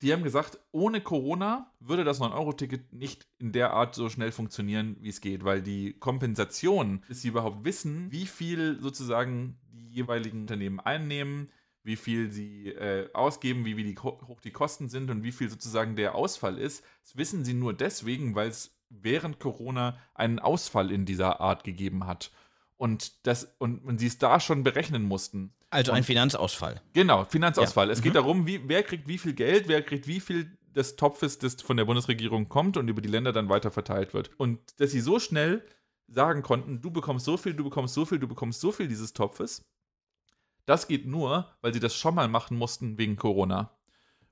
[0.02, 4.96] die haben gesagt, ohne Corona würde das 9-Euro-Ticket nicht in der Art so schnell funktionieren,
[5.00, 10.40] wie es geht, weil die Kompensation, bis sie überhaupt wissen, wie viel sozusagen die jeweiligen
[10.40, 11.50] Unternehmen einnehmen,
[11.82, 15.48] wie viel sie äh, ausgeben, wie, wie die, hoch die Kosten sind und wie viel
[15.48, 16.84] sozusagen der Ausfall ist.
[17.02, 22.06] Das wissen sie nur deswegen, weil es während Corona einen Ausfall in dieser Art gegeben
[22.06, 22.30] hat.
[22.76, 25.52] Und, das, und, und sie es da schon berechnen mussten.
[25.70, 26.80] Also und, ein Finanzausfall.
[26.92, 27.88] Genau, Finanzausfall.
[27.88, 27.92] Ja.
[27.92, 28.04] Es mhm.
[28.04, 31.56] geht darum, wie, wer kriegt wie viel Geld, wer kriegt wie viel des Topfes, das
[31.56, 34.30] von der Bundesregierung kommt und über die Länder dann weiter verteilt wird.
[34.38, 35.64] Und dass sie so schnell
[36.08, 39.12] sagen konnten, du bekommst so viel, du bekommst so viel, du bekommst so viel dieses
[39.12, 39.64] Topfes,
[40.70, 43.76] das geht nur, weil sie das schon mal machen mussten wegen Corona.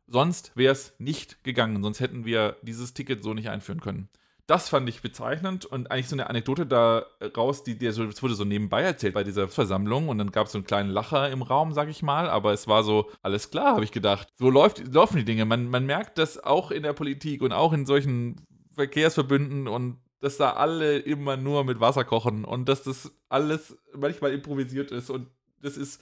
[0.07, 4.09] Sonst wäre es nicht gegangen, sonst hätten wir dieses Ticket so nicht einführen können.
[4.46, 7.05] Das fand ich bezeichnend und eigentlich so eine Anekdote da
[7.37, 10.53] raus, die dir so, wurde so nebenbei erzählt bei dieser Versammlung und dann gab es
[10.53, 13.74] so einen kleinen Lacher im Raum, sag ich mal, aber es war so, alles klar,
[13.74, 14.29] habe ich gedacht.
[14.38, 15.44] So läuft, laufen die Dinge.
[15.44, 18.37] Man, man merkt das auch in der Politik und auch in solchen
[18.74, 24.33] Verkehrsverbünden und dass da alle immer nur mit Wasser kochen und dass das alles manchmal
[24.33, 25.27] improvisiert ist und
[25.61, 26.01] das ist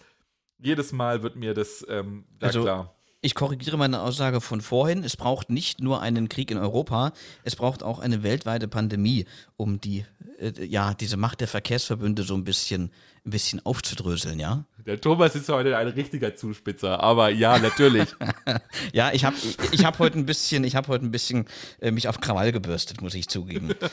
[0.58, 2.96] jedes Mal wird mir das ähm, da also, klar.
[3.22, 5.02] Ich korrigiere meine Aussage von vorhin.
[5.02, 9.24] Es braucht nicht nur einen Krieg in Europa, es braucht auch eine weltweite Pandemie,
[9.56, 10.04] um die,
[10.38, 12.92] äh, ja, diese Macht der Verkehrsverbünde so ein bisschen,
[13.24, 14.64] ein bisschen aufzudröseln, ja?
[14.84, 18.06] Der Thomas ist heute ein richtiger Zuspitzer, aber ja, natürlich.
[18.92, 19.34] ja, ich habe
[19.72, 21.46] ich hab heute ein bisschen, ich habe heute ein bisschen
[21.80, 23.74] äh, mich auf Krawall gebürstet, muss ich zugeben.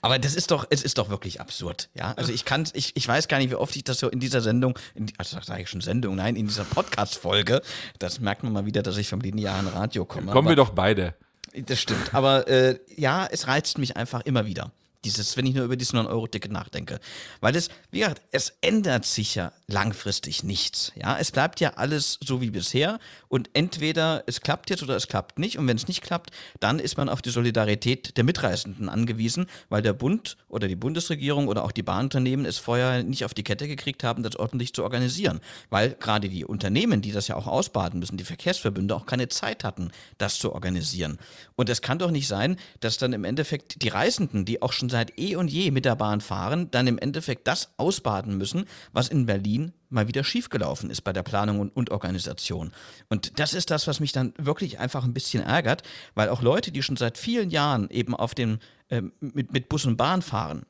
[0.00, 2.12] Aber das ist doch, es ist doch wirklich absurd, ja.
[2.16, 4.40] Also ich kann, ich, ich weiß gar nicht, wie oft ich das so in dieser
[4.40, 7.62] Sendung, in, also sage ich schon Sendung, nein, in dieser Podcast-Folge,
[7.98, 10.32] das merkt man mal wieder, dass ich vom linearen Radio komme.
[10.32, 11.14] Kommen wir doch beide.
[11.54, 12.14] Das stimmt.
[12.14, 14.72] Aber äh, ja, es reizt mich einfach immer wieder.
[15.04, 16.98] Dieses, wenn ich nur über dieses 9-Euro-Ticket nachdenke.
[17.40, 20.92] Weil es, wie gesagt, es ändert sich ja langfristig nichts.
[20.96, 25.08] Ja, es bleibt ja alles so wie bisher und entweder es klappt jetzt oder es
[25.08, 25.58] klappt nicht.
[25.58, 29.82] Und wenn es nicht klappt, dann ist man auf die Solidarität der Mitreisenden angewiesen, weil
[29.82, 33.68] der Bund oder die Bundesregierung oder auch die Bahnunternehmen es vorher nicht auf die Kette
[33.68, 35.40] gekriegt haben, das ordentlich zu organisieren.
[35.70, 39.64] Weil gerade die Unternehmen, die das ja auch ausbaden müssen, die Verkehrsverbünde auch keine Zeit
[39.64, 41.18] hatten, das zu organisieren.
[41.56, 44.88] Und es kann doch nicht sein, dass dann im Endeffekt die Reisenden, die auch schon
[44.94, 49.08] seit eh und je mit der Bahn fahren, dann im Endeffekt das ausbaden müssen, was
[49.08, 52.70] in Berlin mal wieder schiefgelaufen ist bei der Planung und, und, Organisation.
[53.08, 55.82] Und das ist das, was mich dann wirklich einfach ein bisschen ärgert,
[56.14, 59.84] weil auch Leute, die schon seit vielen Jahren eben auf dem, äh, mit, mit Bus
[59.84, 60.64] und Bahn fahren,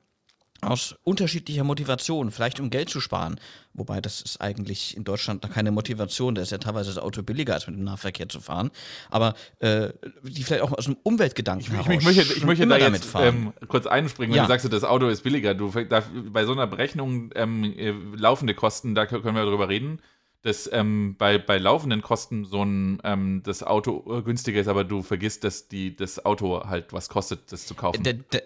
[0.64, 3.38] aus unterschiedlicher Motivation, vielleicht um Geld zu sparen.
[3.72, 7.22] Wobei das ist eigentlich in Deutschland noch keine Motivation, da ist ja teilweise das Auto
[7.22, 8.70] billiger, als mit dem Nahverkehr zu fahren.
[9.11, 9.88] Aber äh,
[10.22, 11.87] die vielleicht auch aus einem Umweltgedanken ich, heraus.
[11.88, 14.44] Ich, möchte, ich möchte da jetzt ähm, kurz einspringen, wenn ja.
[14.44, 15.55] du sagst, das Auto ist billiger.
[15.55, 20.00] Du, da, bei so einer Berechnung ähm, äh, laufende Kosten, da können wir darüber reden
[20.44, 25.02] dass ähm, bei, bei laufenden Kosten so ein ähm, das Auto günstiger ist, aber du
[25.02, 28.02] vergisst, dass die, das Auto halt was kostet, das zu kaufen.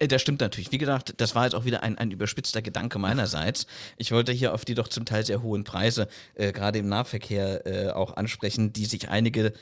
[0.08, 0.70] Das stimmt natürlich.
[0.70, 3.66] Wie gesagt, das war jetzt auch wieder ein, ein überspitzter Gedanke meinerseits.
[3.96, 7.66] Ich wollte hier auf die doch zum Teil sehr hohen Preise, äh, gerade im Nahverkehr,
[7.66, 9.52] äh, auch ansprechen, die sich einige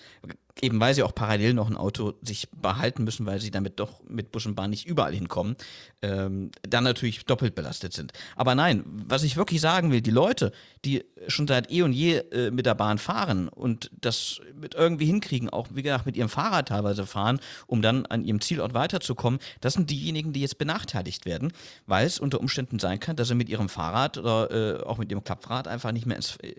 [0.62, 4.03] eben weil sie auch parallel noch ein Auto sich behalten müssen, weil sie damit doch
[4.09, 5.57] mit Bus und Bahn nicht überall hinkommen,
[6.03, 8.12] ähm, dann natürlich doppelt belastet sind.
[8.37, 10.53] Aber nein, was ich wirklich sagen will, die Leute,
[10.85, 15.07] die schon seit eh und je äh, mit der Bahn fahren und das mit irgendwie
[15.07, 19.40] hinkriegen, auch wie gesagt mit ihrem Fahrrad teilweise fahren, um dann an ihrem Zielort weiterzukommen,
[19.61, 21.53] das sind diejenigen, die jetzt benachteiligt werden,
[21.87, 25.11] weil es unter Umständen sein kann, dass sie mit ihrem Fahrrad oder äh, auch mit
[25.11, 26.55] ihrem Klapprad einfach nicht mehr ins, äh,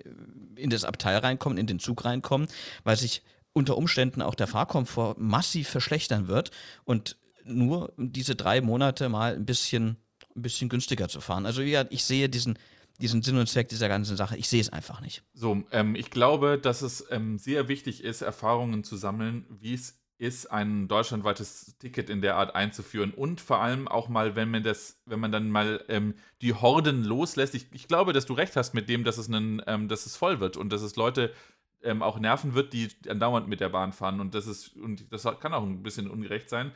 [0.56, 2.48] in das Abteil reinkommen, in den Zug reinkommen,
[2.84, 3.24] weil sich
[3.58, 6.52] unter Umständen auch der Fahrkomfort massiv verschlechtern wird
[6.86, 9.98] und nur diese drei Monate mal ein bisschen,
[10.36, 11.46] ein bisschen günstiger zu fahren.
[11.46, 12.60] Also ja, ich sehe diesen,
[13.00, 14.38] diesen Sinn und Zweck dieser ganzen Sache.
[14.38, 15.24] Ich sehe es einfach nicht.
[15.34, 19.98] So, ähm, ich glaube, dass es ähm, sehr wichtig ist, Erfahrungen zu sammeln, wie es
[20.20, 24.64] ist, ein deutschlandweites Ticket in der Art einzuführen und vor allem auch mal, wenn man
[24.64, 27.54] das, wenn man dann mal ähm, die Horden loslässt.
[27.56, 30.16] Ich, ich, glaube, dass du recht hast mit dem, dass es, einen, ähm, dass es
[30.16, 31.34] voll wird und dass es Leute
[31.84, 35.24] ähm, auch nerven wird, die andauernd mit der Bahn fahren und das ist und das
[35.40, 36.72] kann auch ein bisschen ungerecht sein.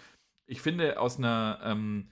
[0.45, 2.11] Ich finde aus einer ähm,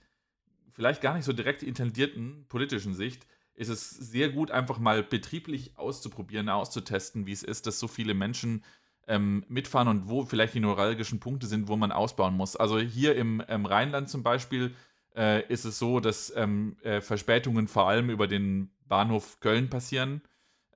[0.72, 5.76] vielleicht gar nicht so direkt intendierten politischen Sicht ist es sehr gut, einfach mal betrieblich
[5.76, 8.64] auszuprobieren, auszutesten, wie es ist, dass so viele Menschen
[9.06, 12.56] ähm, mitfahren und wo vielleicht die neuralgischen Punkte sind, wo man ausbauen muss.
[12.56, 14.74] Also hier im, im Rheinland zum Beispiel
[15.14, 20.22] äh, ist es so, dass ähm, äh, Verspätungen vor allem über den Bahnhof Köln passieren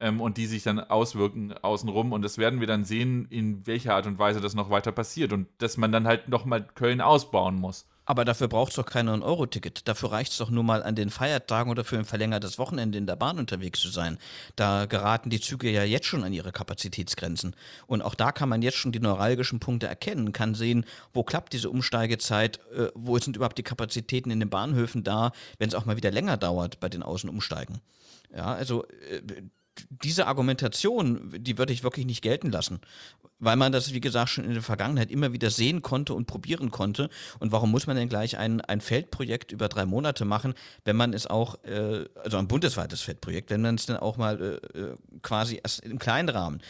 [0.05, 2.13] ähm, und die sich dann auswirken außenrum.
[2.13, 5.33] Und das werden wir dann sehen, in welcher Art und Weise das noch weiter passiert
[5.33, 7.87] und dass man dann halt nochmal Köln ausbauen muss.
[8.07, 9.89] Aber dafür braucht es doch kein 9-Euro-Ticket.
[9.89, 13.07] Dafür reicht es doch nur mal an den Feiertagen oder für ein verlängertes Wochenende in
[13.07, 14.19] der Bahn unterwegs zu sein.
[14.57, 17.57] Da geraten die Züge ja jetzt schon an ihre Kapazitätsgrenzen.
[17.87, 21.55] Und auch da kann man jetzt schon die neuralgischen Punkte erkennen, kann sehen, wo klappt
[21.55, 25.87] diese Umsteigezeit, äh, wo sind überhaupt die Kapazitäten in den Bahnhöfen da, wenn es auch
[25.87, 27.81] mal wieder länger dauert bei den Außenumsteigen.
[28.37, 29.23] Ja, also äh,
[29.91, 32.81] diese Argumentation, die würde ich wirklich nicht gelten lassen,
[33.39, 36.71] weil man das, wie gesagt, schon in der Vergangenheit immer wieder sehen konnte und probieren
[36.71, 37.11] konnte.
[37.41, 41.13] Und warum muss man denn gleich ein, ein Feldprojekt über drei Monate machen, wenn man
[41.13, 44.95] es auch, äh, also ein bundesweites Feldprojekt, wenn man es dann auch mal äh, äh
[45.23, 46.61] quasi erst im kleinen Rahmen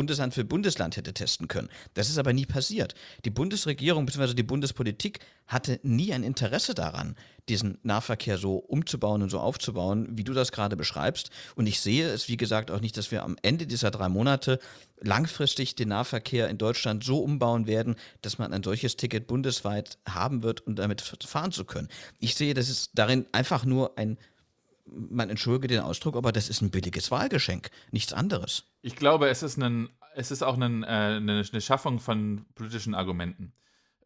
[0.00, 1.68] Bundesland für Bundesland hätte testen können.
[1.92, 2.94] Das ist aber nie passiert.
[3.26, 4.32] Die Bundesregierung bzw.
[4.32, 7.16] die Bundespolitik hatte nie ein Interesse daran,
[7.50, 11.28] diesen Nahverkehr so umzubauen und so aufzubauen, wie du das gerade beschreibst.
[11.54, 14.58] Und ich sehe es, wie gesagt, auch nicht, dass wir am Ende dieser drei Monate
[15.02, 20.42] langfristig den Nahverkehr in Deutschland so umbauen werden, dass man ein solches Ticket bundesweit haben
[20.42, 21.88] wird, um damit fahren zu können.
[22.20, 24.16] Ich sehe, das ist darin einfach nur ein
[24.92, 28.64] man entschuldige den Ausdruck, aber das ist ein billiges Wahlgeschenk, nichts anderes.
[28.82, 33.52] Ich glaube, es ist, ein, es ist auch ein, äh, eine, Schaffung von politischen Argumenten.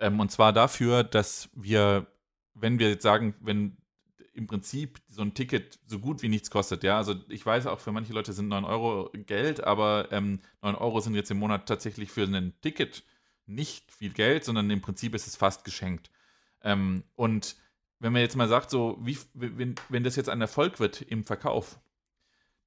[0.01, 2.07] Ähm, und zwar dafür, dass wir,
[2.55, 3.77] wenn wir jetzt sagen, wenn
[4.35, 7.79] im Prinzip so ein Ticket so gut wie nichts kostet, ja, also ich weiß auch,
[7.79, 11.67] für manche Leute sind 9 Euro Geld, aber ähm, 9 Euro sind jetzt im Monat
[11.67, 13.05] tatsächlich für ein Ticket
[13.47, 16.11] nicht viel Geld, sondern im Prinzip ist es fast geschenkt.
[16.63, 17.57] Ähm, und
[18.05, 21.25] wenn man jetzt mal sagt, so, wie, wenn, wenn das jetzt ein Erfolg wird im
[21.25, 21.81] Verkauf,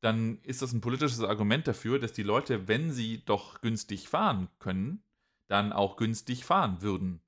[0.02, 4.48] dann ist das ein politisches Argument dafür, dass die Leute, wenn sie doch günstig fahren
[4.58, 5.04] können,
[5.48, 7.22] dann auch günstig fahren würden.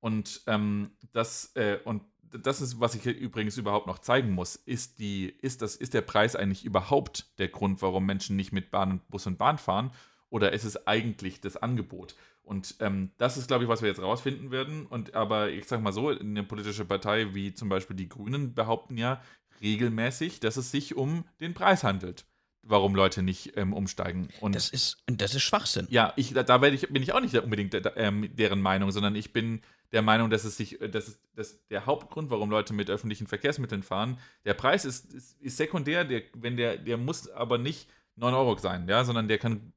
[0.00, 4.56] Und ähm, das, äh, und das ist, was ich übrigens überhaupt noch zeigen muss.
[4.56, 8.70] Ist, die, ist, das, ist der Preis eigentlich überhaupt der Grund, warum Menschen nicht mit
[8.70, 9.90] Bahn, Bus und Bahn fahren?
[10.30, 12.16] Oder ist es eigentlich das Angebot?
[12.42, 14.86] Und ähm, das ist, glaube ich, was wir jetzt rausfinden werden.
[14.86, 18.96] Und aber ich sage mal so, eine politische Partei wie zum Beispiel die Grünen behaupten
[18.96, 19.22] ja
[19.60, 22.26] regelmäßig, dass es sich um den Preis handelt
[22.62, 24.28] warum Leute nicht ähm, umsteigen.
[24.40, 25.86] Und das ist, das ist Schwachsinn.
[25.90, 29.16] Ja, ich, da, da ich, bin ich auch nicht unbedingt der, ähm, deren Meinung, sondern
[29.16, 32.88] ich bin der Meinung, dass es sich, dass, es, dass der Hauptgrund, warum Leute mit
[32.88, 37.58] öffentlichen Verkehrsmitteln fahren, der Preis ist, ist, ist sekundär, der, wenn der, der muss aber
[37.58, 39.72] nicht 9 Euro sein, ja, sondern der kann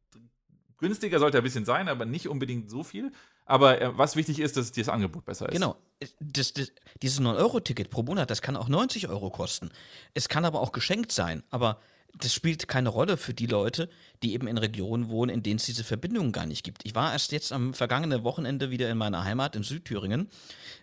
[0.78, 3.12] günstiger sollte ein bisschen sein, aber nicht unbedingt so viel.
[3.46, 5.54] Aber äh, was wichtig ist, dass das Angebot besser ist.
[5.54, 5.76] Genau.
[6.20, 9.70] Das, das, dieses 9-Euro-Ticket pro Monat, das kann auch 90 Euro kosten.
[10.14, 11.44] Es kann aber auch geschenkt sein.
[11.50, 11.80] Aber
[12.18, 13.90] das spielt keine Rolle für die Leute,
[14.24, 16.86] die eben in Regionen wohnen, in denen es diese Verbindungen gar nicht gibt.
[16.86, 20.30] Ich war erst jetzt am vergangenen Wochenende wieder in meiner Heimat in Südthüringen.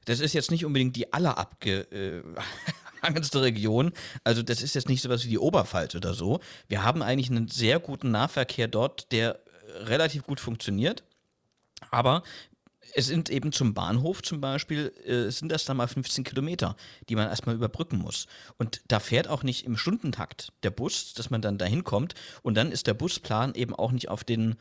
[0.05, 3.93] Das ist jetzt nicht unbedingt die allerabgehangenste äh, Region.
[4.25, 6.41] Also das ist jetzt nicht so was wie die Oberpfalz oder so.
[6.69, 9.41] Wir haben eigentlich einen sehr guten Nahverkehr dort, der
[9.75, 11.05] relativ gut funktioniert.
[11.91, 12.23] Aber
[12.95, 16.77] es sind eben zum Bahnhof zum Beispiel, äh, sind das dann mal 15 Kilometer,
[17.09, 18.27] die man erstmal überbrücken muss.
[18.59, 22.15] Und da fährt auch nicht im Stundentakt der Bus, dass man dann dahin kommt.
[22.43, 24.57] Und dann ist der Busplan eben auch nicht auf den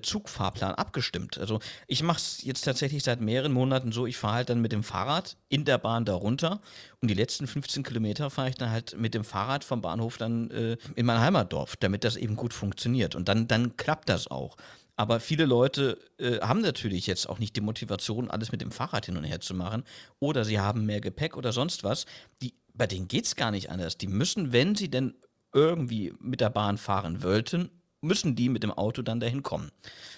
[0.00, 1.38] Zugfahrplan abgestimmt.
[1.38, 4.72] Also ich mache es jetzt tatsächlich seit mehreren Monaten so, ich fahre halt dann mit
[4.72, 6.60] dem Fahrrad in der Bahn da runter
[7.00, 10.50] und die letzten 15 Kilometer fahre ich dann halt mit dem Fahrrad vom Bahnhof dann
[10.50, 13.14] äh, in mein Heimatdorf, damit das eben gut funktioniert.
[13.14, 14.56] Und dann, dann klappt das auch.
[14.96, 19.06] Aber viele Leute äh, haben natürlich jetzt auch nicht die Motivation, alles mit dem Fahrrad
[19.06, 19.84] hin und her zu machen.
[20.20, 22.06] Oder sie haben mehr Gepäck oder sonst was.
[22.42, 23.98] Die, bei denen geht es gar nicht anders.
[23.98, 25.14] Die müssen, wenn sie denn
[25.52, 27.70] irgendwie mit der Bahn fahren wollten,
[28.04, 29.70] müssen die mit dem Auto dann dahin kommen.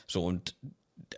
[0.06, 0.56] So, und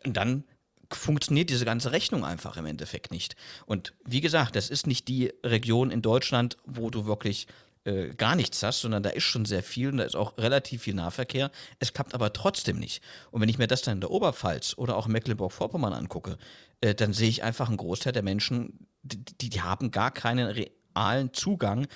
[0.05, 0.45] dann
[0.91, 3.37] funktioniert diese ganze Rechnung einfach im Endeffekt nicht.
[3.67, 7.47] Und wie gesagt, das ist nicht die Region in Deutschland, wo du wirklich
[7.85, 10.83] äh, gar nichts hast, sondern da ist schon sehr viel und da ist auch relativ
[10.83, 11.51] viel Nahverkehr.
[11.79, 13.03] Es klappt aber trotzdem nicht.
[13.31, 16.39] Und wenn ich mir das dann in der Oberpfalz oder auch Mecklenburg-Vorpommern angucke,
[16.81, 20.49] äh, dann sehe ich einfach einen Großteil der Menschen, die, die haben gar keinen
[20.95, 21.87] realen Zugang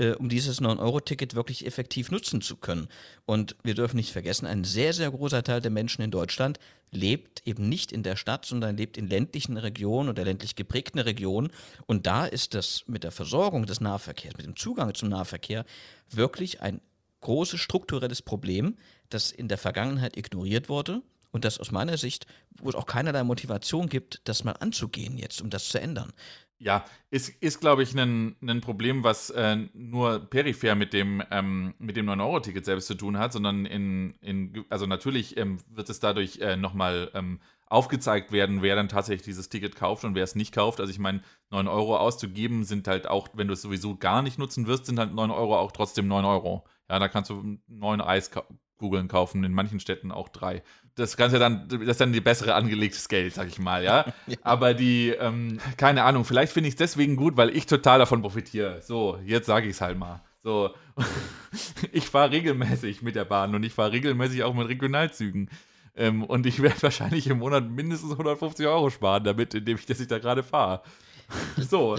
[0.00, 2.88] äh, um dieses 9-Euro-Ticket wirklich effektiv nutzen zu können.
[3.26, 6.58] Und wir dürfen nicht vergessen, ein sehr, sehr großer Teil der Menschen in Deutschland
[6.90, 11.50] lebt eben nicht in der Stadt, sondern lebt in ländlichen Regionen oder ländlich geprägten Regionen.
[11.86, 15.64] Und da ist das mit der Versorgung des Nahverkehrs, mit dem Zugang zum Nahverkehr
[16.08, 16.80] wirklich ein
[17.20, 18.76] großes strukturelles Problem,
[19.10, 22.26] das in der Vergangenheit ignoriert wurde und das aus meiner Sicht,
[22.58, 26.12] wo es auch keinerlei Motivation gibt, das mal anzugehen jetzt, um das zu ändern.
[26.62, 31.72] Ja, ist, ist glaube ich, ein, ein Problem, was äh, nur peripher mit dem, ähm,
[31.78, 36.00] mit dem 9-Euro-Ticket selbst zu tun hat, sondern in, in also natürlich ähm, wird es
[36.00, 40.34] dadurch äh, nochmal ähm, aufgezeigt werden, wer dann tatsächlich dieses Ticket kauft und wer es
[40.34, 40.80] nicht kauft.
[40.80, 44.38] Also ich meine, 9 Euro auszugeben sind halt auch, wenn du es sowieso gar nicht
[44.38, 46.66] nutzen wirst, sind halt 9 Euro auch trotzdem 9 Euro.
[46.90, 50.62] Ja, da kannst du neun Eiskugeln kaufen, in manchen Städten auch drei.
[51.00, 54.04] Das Ganze dann, das ist dann die bessere angelegtes Geld, sag ich mal, ja.
[54.26, 54.36] ja.
[54.42, 58.22] Aber die, ähm, keine Ahnung, vielleicht finde ich es deswegen gut, weil ich total davon
[58.22, 58.80] profitiere.
[58.82, 60.22] So, jetzt sage ich es halt mal.
[60.42, 60.70] So,
[61.92, 65.50] ich fahre regelmäßig mit der Bahn und ich fahre regelmäßig auch mit Regionalzügen.
[65.96, 70.00] Ähm, und ich werde wahrscheinlich im Monat mindestens 150 Euro sparen damit, indem ich, dass
[70.00, 70.82] ich da gerade fahre.
[71.56, 71.96] So.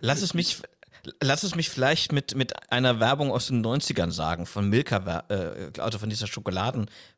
[0.00, 0.60] Lass es mich
[1.20, 5.80] Lass es mich vielleicht mit, mit einer Werbung aus den 90ern sagen, von Milka, äh,
[5.80, 6.28] also von dieser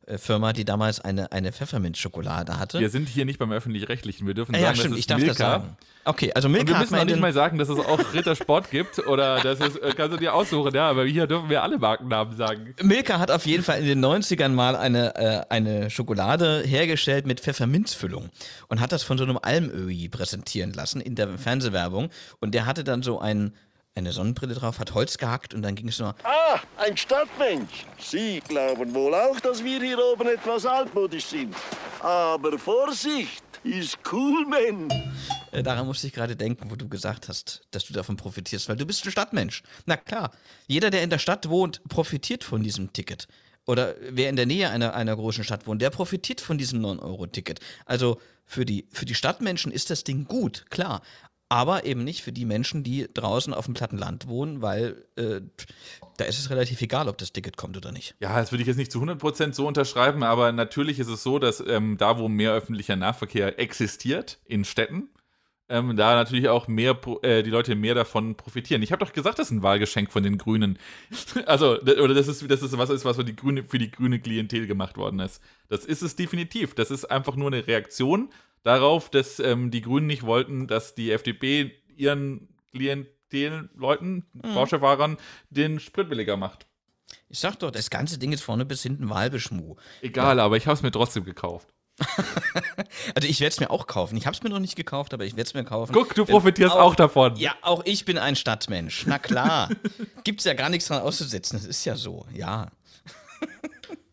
[0.05, 2.79] Schokoladenfirma, die damals eine, eine Pfefferminzschokolade hatte.
[2.79, 4.27] Wir sind hier nicht beim Öffentlich-Rechtlichen.
[4.27, 5.33] Wir dürfen ja, sagen, stimmt, ich darf Milka.
[5.33, 5.77] das sagen.
[6.05, 8.99] Okay, also Milka Und wir müssen auch nicht mal sagen, dass es auch Rittersport gibt
[9.07, 12.35] oder dass es, äh, kannst du dir aussuchen, ja, aber hier dürfen wir alle Markennamen
[12.35, 12.75] sagen.
[12.81, 17.39] Milka hat auf jeden Fall in den 90ern mal eine, äh, eine Schokolade hergestellt mit
[17.39, 18.29] Pfefferminzfüllung
[18.67, 22.83] und hat das von so einem Almöhi präsentieren lassen in der Fernsehwerbung und der hatte
[22.83, 23.53] dann so ein
[23.95, 26.15] eine Sonnenbrille drauf, hat Holz gehackt und dann ging es nur.
[26.23, 27.85] Ah, ein Stadtmensch.
[27.97, 31.55] Sie glauben wohl auch, dass wir hier oben etwas altmodisch sind.
[32.01, 34.93] Aber Vorsicht, ist cool, Mensch.
[35.51, 38.75] Äh, daran musste ich gerade denken, wo du gesagt hast, dass du davon profitierst, weil
[38.75, 39.63] du bist ein Stadtmensch.
[39.85, 40.31] Na klar,
[40.67, 43.27] jeder, der in der Stadt wohnt, profitiert von diesem Ticket.
[43.65, 47.59] Oder wer in der Nähe einer, einer großen Stadt wohnt, der profitiert von diesem 9-Euro-Ticket.
[47.85, 51.01] Also für die, für die Stadtmenschen ist das Ding gut, klar
[51.49, 55.41] aber eben nicht für die Menschen, die draußen auf dem platten Land wohnen, weil äh,
[56.17, 58.15] da ist es relativ egal, ob das Ticket kommt oder nicht.
[58.19, 61.37] Ja, das würde ich jetzt nicht zu 100% so unterschreiben, aber natürlich ist es so,
[61.39, 65.09] dass ähm, da, wo mehr öffentlicher Nahverkehr existiert, in Städten,
[65.67, 68.83] ähm, da natürlich auch mehr äh, die Leute mehr davon profitieren.
[68.83, 70.77] Ich habe doch gesagt, das ist ein Wahlgeschenk von den Grünen.
[71.45, 74.19] also, oder das ist, das ist was ist, was für die grüne, für die grüne
[74.19, 75.41] Klientel gemacht worden ist.
[75.67, 76.75] Das ist es definitiv.
[76.75, 78.29] Das ist einfach nur eine Reaktion
[78.65, 84.41] darauf, dass ähm, die Grünen nicht wollten, dass die FDP ihren Klientelleuten, mhm.
[84.41, 85.17] Porsche-Fahrern,
[85.49, 86.67] den Sprit billiger macht.
[87.29, 89.75] Ich sag doch, das ganze Ding ist vorne bis hinten Wahlbeschmuh.
[90.01, 90.43] Egal, ja.
[90.43, 91.69] aber ich habe es mir trotzdem gekauft.
[93.15, 94.17] also ich werde es mir auch kaufen.
[94.17, 95.93] Ich habe es mir noch nicht gekauft, aber ich werde es mir kaufen.
[95.93, 97.37] Guck, du profitierst auch, auch, davon.
[97.37, 99.05] Ja, auch ich bin ein Stadtmensch.
[99.05, 99.69] Na klar.
[100.23, 101.57] Gibt es ja gar nichts dran auszusetzen.
[101.57, 102.71] Das ist ja so, ja.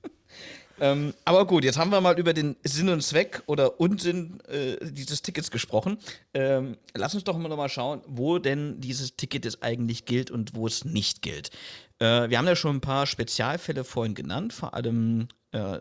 [0.83, 4.79] Ähm, aber gut, jetzt haben wir mal über den Sinn und Zweck oder Unsinn äh,
[4.83, 5.97] dieses Tickets gesprochen.
[6.35, 10.57] Ähm, lass uns doch mal nochmal schauen, wo denn dieses Ticket jetzt eigentlich gilt und
[10.57, 11.51] wo es nicht gilt.
[12.01, 15.79] Äh, wir haben ja schon ein paar Spezialfälle vorhin genannt, vor allem äh,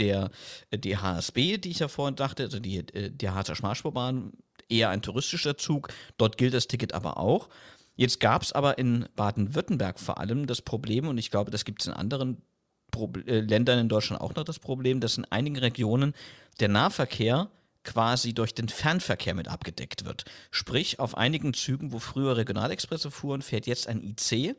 [0.00, 0.30] der,
[0.74, 4.32] die HSB, die ich ja vorhin dachte, also die, äh, die Harzer Schmarschbahn,
[4.68, 5.90] eher ein touristischer Zug.
[6.16, 7.50] Dort gilt das Ticket aber auch.
[7.94, 11.82] Jetzt gab es aber in Baden-Württemberg vor allem das Problem, und ich glaube, das gibt
[11.82, 12.42] es in anderen
[12.90, 16.14] Proble äh, Ländern in Deutschland auch noch das Problem, dass in einigen Regionen
[16.60, 17.50] der Nahverkehr
[17.82, 20.24] quasi durch den Fernverkehr mit abgedeckt wird.
[20.50, 24.56] Sprich, auf einigen Zügen, wo früher Regionalexpresse fuhren, fährt jetzt ein IC,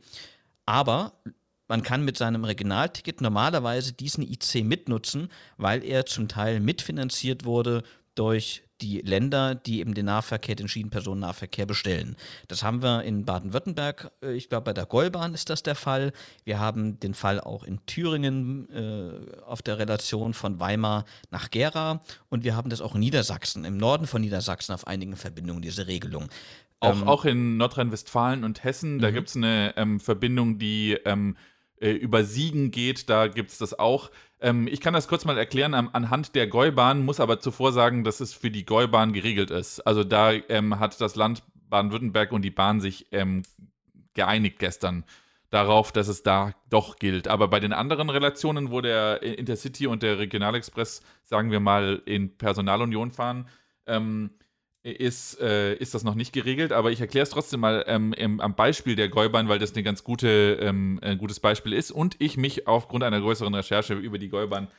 [0.66, 1.14] aber
[1.68, 7.84] man kann mit seinem Regionalticket normalerweise diesen IC mitnutzen, weil er zum Teil mitfinanziert wurde
[8.16, 12.16] durch die Länder, die eben den Nahverkehr, den Schienenpersonennahverkehr bestellen.
[12.48, 16.14] Das haben wir in Baden-Württemberg, äh, ich glaube bei der Gollbahn ist das der Fall.
[16.44, 22.02] Wir haben den Fall auch in Thüringen äh, auf der Relation von Weimar nach Gera
[22.30, 25.88] und wir haben das auch in Niedersachsen, im Norden von Niedersachsen auf einigen Verbindungen, diese
[25.88, 26.30] Regelung.
[26.80, 29.14] Auch, ähm, auch in Nordrhein-Westfalen und Hessen, da mhm.
[29.14, 31.38] gibt es eine ähm, Verbindung, die ähm,
[31.80, 34.12] äh, über Siegen geht, da gibt es das auch.
[34.42, 38.04] Ähm, ich kann das kurz mal erklären an, anhand der Gäubahn, muss aber zuvor sagen,
[38.04, 39.80] dass es für die Gäubahn geregelt ist.
[39.82, 43.44] Also da ähm, hat das Land Baden-Württemberg und die Bahn sich ähm,
[44.14, 45.06] geeinigt gestern
[45.52, 47.28] darauf, dass es da doch gilt.
[47.28, 52.38] Aber bei den anderen Relationen, wo der Intercity und der Regionalexpress, sagen wir mal, in
[52.38, 53.48] Personalunion fahren,
[53.86, 54.32] ähm,
[54.84, 58.40] ist, äh, ist das noch nicht geregelt, aber ich erkläre es trotzdem mal ähm, im,
[58.40, 62.16] am Beispiel der Gäubahn, weil das eine ganz gute, ähm, ein gutes Beispiel ist und
[62.20, 64.70] ich mich aufgrund einer größeren Recherche über die Gäubahn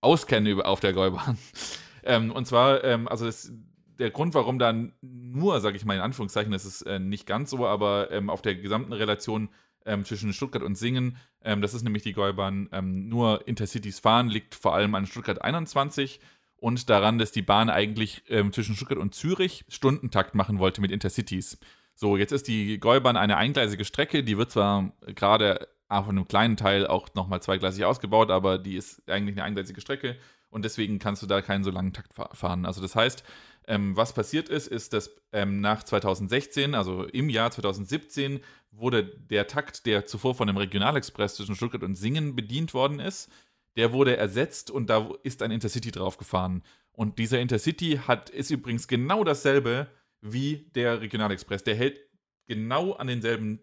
[0.00, 1.36] auskenne über, auf der Gäubahn.
[2.04, 3.52] ähm, und zwar, ähm, also das,
[3.98, 7.50] der Grund, warum dann nur, sage ich mal in Anführungszeichen, das ist äh, nicht ganz
[7.50, 9.50] so, aber ähm, auf der gesamten Relation
[9.84, 11.16] ähm, zwischen Stuttgart und Singen.
[11.42, 12.68] Das ist nämlich die Gäubahn.
[12.82, 16.20] Nur Intercities fahren liegt vor allem an Stuttgart 21
[16.60, 20.90] und daran, dass die Bahn eigentlich ähm, zwischen Stuttgart und Zürich Stundentakt machen wollte mit
[20.90, 21.58] Intercities.
[21.94, 26.56] So, jetzt ist die Gäubahn eine eingleisige Strecke, die wird zwar gerade auf einem kleinen
[26.56, 30.16] Teil auch nochmal zweigleisig ausgebaut, aber die ist eigentlich eine eingleisige Strecke
[30.48, 32.64] und deswegen kannst du da keinen so langen Takt fahren.
[32.64, 33.24] Also das heißt,
[33.66, 38.40] ähm, was passiert ist, ist, dass ähm, nach 2016, also im Jahr 2017,
[38.70, 43.30] wurde der Takt, der zuvor von dem Regionalexpress zwischen Stuttgart und Singen bedient worden ist,
[43.76, 46.62] der wurde ersetzt und da ist ein Intercity draufgefahren.
[46.92, 49.88] Und dieser Intercity hat, ist übrigens genau dasselbe
[50.20, 51.64] wie der Regionalexpress.
[51.64, 52.00] Der hält
[52.46, 53.60] genau an denselben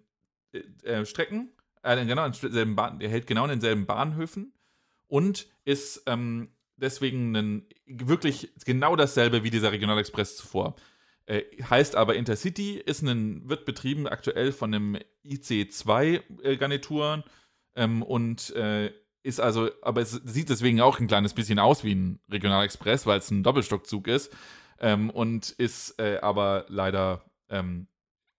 [0.53, 1.51] äh, äh Strecken,
[1.84, 4.53] äh, genau an denselben Bahn, der hält genau an denselben Bahnhöfen
[5.08, 10.76] und ist ähm, deswegen ein, wirklich genau dasselbe wie dieser Regionalexpress zuvor.
[11.26, 17.24] Äh, heißt aber Intercity ist ein, wird betrieben aktuell von einem IC2-Garnituren
[17.76, 18.53] äh, ähm, und
[19.28, 23.19] ist also, aber es sieht deswegen auch ein kleines bisschen aus wie ein Regionalexpress, weil
[23.19, 24.34] es ein Doppelstockzug ist
[24.80, 27.88] ähm, und ist äh, aber leider, ähm,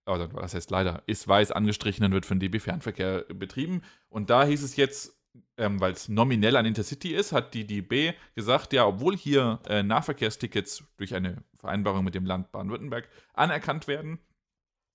[0.07, 4.47] also was heißt leider, ist weiß angestrichen und wird von DB Fernverkehr betrieben und da
[4.47, 5.14] hieß es jetzt,
[5.59, 9.82] ähm, weil es nominell ein Intercity ist, hat die DB gesagt, ja, obwohl hier äh,
[9.82, 14.20] Nahverkehrstickets durch eine Vereinbarung mit dem Land Baden-Württemberg anerkannt werden,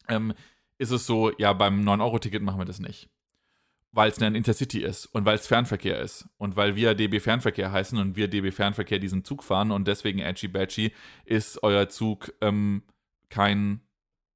[0.09, 0.33] ähm,
[0.79, 3.09] ist es so, ja, beim 9-Euro-Ticket machen wir das nicht.
[3.95, 7.71] Weil es ein Intercity ist und weil es Fernverkehr ist und weil wir DB Fernverkehr
[7.71, 10.91] heißen und wir DB Fernverkehr diesen Zug fahren und deswegen Edgy Badgy
[11.25, 12.81] ist euer Zug ähm,
[13.29, 13.81] kein,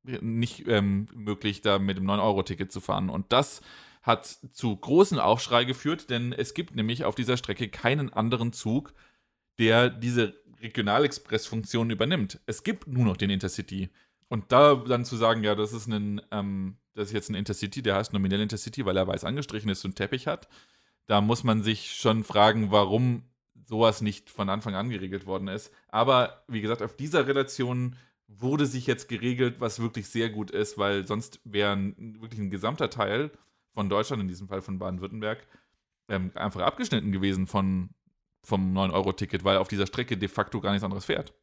[0.04, 3.10] nicht ähm, möglich, da mit dem 9-Euro-Ticket zu fahren.
[3.10, 3.62] Und das
[4.04, 8.94] hat zu großen Aufschrei geführt, denn es gibt nämlich auf dieser Strecke keinen anderen Zug,
[9.60, 12.40] der diese Regionalexpress-Funktion übernimmt.
[12.46, 13.90] Es gibt nur noch den Intercity.
[14.30, 17.82] Und da dann zu sagen, ja, das ist ein, ähm, das ist jetzt ein Intercity,
[17.82, 20.48] der heißt nominell Intercity, weil er weiß angestrichen ist und Teppich hat,
[21.06, 23.24] da muss man sich schon fragen, warum
[23.66, 25.72] sowas nicht von Anfang an geregelt worden ist.
[25.90, 27.96] Aber wie gesagt, auf dieser Relation
[28.28, 32.90] wurde sich jetzt geregelt, was wirklich sehr gut ist, weil sonst wäre wirklich ein gesamter
[32.90, 33.32] Teil
[33.74, 35.46] von Deutschland, in diesem Fall von Baden-Württemberg,
[36.10, 37.90] ähm, einfach abgeschnitten gewesen von,
[38.44, 41.34] vom 9-Euro-Ticket, weil auf dieser Strecke de facto gar nichts anderes fährt.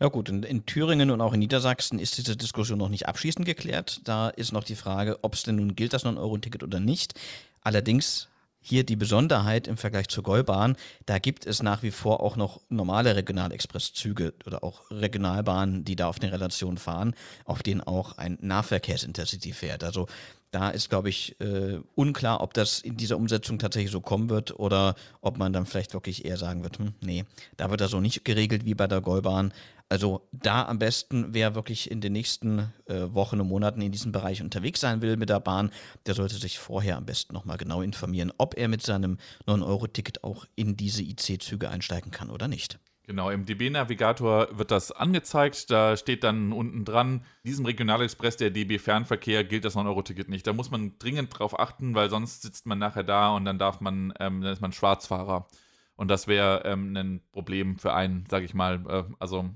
[0.00, 3.44] Ja gut, in, in, Thüringen und auch in Niedersachsen ist diese Diskussion noch nicht abschließend
[3.44, 4.00] geklärt.
[4.04, 7.12] Da ist noch die Frage, ob es denn nun gilt, das 9-Euro-Ticket oder nicht.
[7.60, 8.28] Allerdings
[8.62, 12.62] hier die Besonderheit im Vergleich zur Gäubahn, da gibt es nach wie vor auch noch
[12.70, 18.38] normale Regionalexpresszüge oder auch Regionalbahnen, die da auf den Relationen fahren, auf denen auch ein
[18.40, 19.84] Nahverkehrsintercity fährt.
[19.84, 20.06] Also
[20.50, 24.58] da ist, glaube ich, äh, unklar, ob das in dieser Umsetzung tatsächlich so kommen wird
[24.58, 27.24] oder ob man dann vielleicht wirklich eher sagen wird, hm, nee,
[27.56, 29.52] da wird das so nicht geregelt wie bei der Gäubahn.
[29.90, 34.12] Also da am besten, wer wirklich in den nächsten äh, Wochen und Monaten in diesem
[34.12, 35.72] Bereich unterwegs sein will mit der Bahn,
[36.06, 39.18] der sollte sich vorher am besten nochmal genau informieren, ob er mit seinem
[39.48, 42.78] 9-Euro-Ticket auch in diese IC-Züge einsteigen kann oder nicht.
[43.02, 45.68] Genau, im DB-Navigator wird das angezeigt.
[45.72, 50.46] Da steht dann unten dran, diesem Regionalexpress der DB Fernverkehr gilt das 9-Euro-Ticket nicht.
[50.46, 53.80] Da muss man dringend drauf achten, weil sonst sitzt man nachher da und dann darf
[53.80, 55.48] man, ähm, dann ist man Schwarzfahrer.
[55.96, 58.84] Und das wäre ähm, ein Problem für einen, sage ich mal.
[58.88, 59.50] Äh, also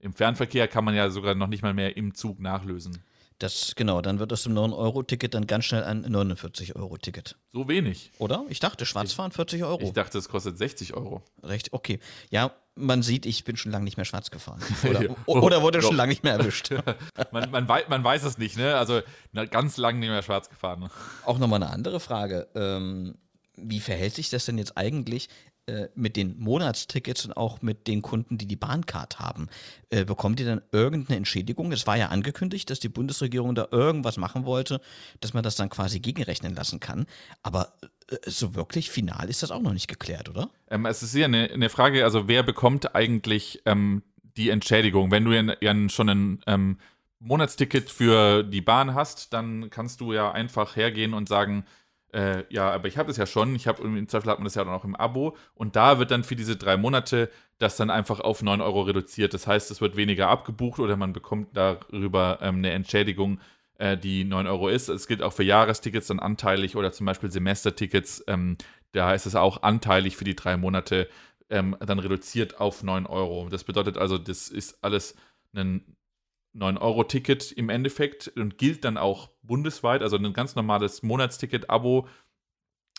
[0.00, 3.02] im Fernverkehr kann man ja sogar noch nicht mal mehr im Zug nachlösen.
[3.38, 7.36] Das, genau, dann wird aus dem 9-Euro-Ticket dann ganz schnell ein 49-Euro-Ticket.
[7.52, 8.10] So wenig.
[8.18, 8.44] Oder?
[8.48, 9.80] Ich dachte, Schwarzfahren 40 Euro.
[9.80, 11.22] Ich dachte, es kostet 60 Euro.
[11.44, 12.00] Recht, okay.
[12.30, 14.60] Ja, man sieht, ich bin schon lange nicht mehr schwarz gefahren.
[14.82, 16.70] Oder, oder wurde schon lange nicht mehr erwischt.
[17.32, 18.76] man, man, weiß, man weiß es nicht, ne?
[18.76, 19.02] Also
[19.50, 20.90] ganz lange nicht mehr schwarz gefahren.
[21.24, 22.48] Auch nochmal eine andere Frage.
[22.54, 23.16] Ähm,
[23.56, 25.28] wie verhält sich das denn jetzt eigentlich?
[25.68, 29.48] Äh, mit den Monatstickets und auch mit den Kunden, die die Bahncard haben,
[29.90, 31.72] äh, bekommt ihr dann irgendeine Entschädigung?
[31.72, 34.80] Es war ja angekündigt, dass die Bundesregierung da irgendwas machen wollte,
[35.20, 37.06] dass man das dann quasi gegenrechnen lassen kann.
[37.42, 37.74] Aber
[38.10, 40.48] äh, so wirklich final ist das auch noch nicht geklärt, oder?
[40.70, 44.02] Ähm, es ist ja eine, eine, Frage, also wer bekommt eigentlich ähm,
[44.38, 45.10] die Entschädigung?
[45.10, 46.78] Wenn du ja, ja schon ein ähm,
[47.18, 51.66] Monatsticket für die Bahn hast, dann kannst du ja einfach hergehen und sagen,
[52.12, 53.54] äh, ja, aber ich habe das ja schon.
[53.54, 55.36] Ich habe im Zweifel hat man das ja dann auch im Abo.
[55.54, 59.34] Und da wird dann für diese drei Monate das dann einfach auf 9 Euro reduziert.
[59.34, 63.40] Das heißt, es wird weniger abgebucht oder man bekommt darüber ähm, eine Entschädigung,
[63.78, 64.88] äh, die 9 Euro ist.
[64.88, 68.24] Es gilt auch für Jahrestickets dann anteilig oder zum Beispiel Semestertickets.
[68.26, 68.56] Ähm,
[68.92, 71.08] da ist es auch anteilig für die drei Monate
[71.50, 73.48] ähm, dann reduziert auf 9 Euro.
[73.50, 75.14] Das bedeutet also, das ist alles
[75.54, 75.96] ein
[76.54, 80.02] 9-Euro-Ticket im Endeffekt und gilt dann auch bundesweit.
[80.02, 82.08] Also ein ganz normales Monatsticket, Abo,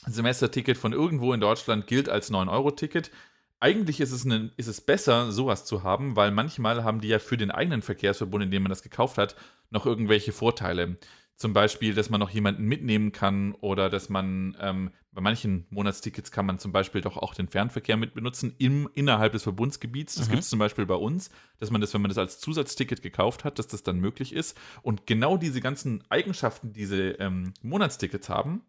[0.05, 3.11] Semesterticket von irgendwo in Deutschland gilt als 9-Euro-Ticket.
[3.59, 7.19] Eigentlich ist es, eine, ist es besser, sowas zu haben, weil manchmal haben die ja
[7.19, 9.35] für den eigenen Verkehrsverbund, in dem man das gekauft hat,
[9.69, 10.95] noch irgendwelche Vorteile.
[11.39, 16.31] Zum Beispiel, dass man noch jemanden mitnehmen kann oder dass man ähm, bei manchen Monatstickets
[16.31, 20.15] kann man zum Beispiel doch auch den Fernverkehr mit benutzen im, innerhalb des Verbundsgebiets.
[20.15, 20.31] Das mhm.
[20.31, 23.45] gibt es zum Beispiel bei uns, dass man das, wenn man das als Zusatzticket gekauft
[23.45, 24.59] hat, dass das dann möglich ist.
[24.81, 28.63] Und genau diese ganzen Eigenschaften, die diese ähm, Monatstickets haben,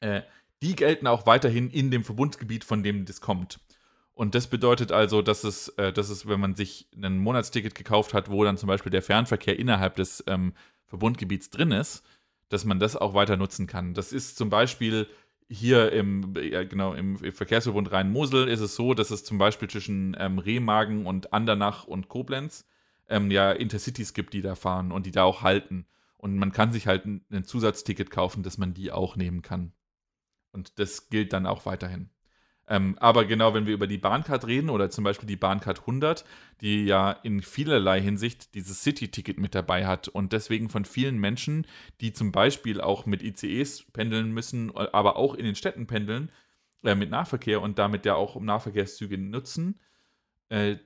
[0.00, 0.22] äh,
[0.62, 3.60] die gelten auch weiterhin in dem Verbundgebiet, von dem das kommt.
[4.14, 8.14] Und das bedeutet also, dass es, äh, dass es, wenn man sich ein Monatsticket gekauft
[8.14, 10.54] hat, wo dann zum Beispiel der Fernverkehr innerhalb des ähm,
[10.94, 12.04] Verbundgebiets drin ist,
[12.48, 13.94] dass man das auch weiter nutzen kann.
[13.94, 15.08] Das ist zum Beispiel
[15.48, 20.16] hier im, ja, genau, im Verkehrsverbund Rhein-Mosel ist es so, dass es zum Beispiel zwischen
[20.18, 22.64] ähm, Remagen und Andernach und Koblenz
[23.08, 25.86] ähm, ja Intercities gibt, die da fahren und die da auch halten.
[26.16, 29.72] Und man kann sich halt ein, ein Zusatzticket kaufen, dass man die auch nehmen kann.
[30.52, 32.08] Und das gilt dann auch weiterhin.
[32.66, 36.24] Ähm, aber genau, wenn wir über die Bahncard reden oder zum Beispiel die Bahncard 100,
[36.62, 41.66] die ja in vielerlei Hinsicht dieses City-Ticket mit dabei hat und deswegen von vielen Menschen,
[42.00, 46.30] die zum Beispiel auch mit ICEs pendeln müssen, aber auch in den Städten pendeln,
[46.84, 49.78] äh, mit Nahverkehr und damit ja auch Nahverkehrszüge nutzen,
[50.48, 50.76] äh,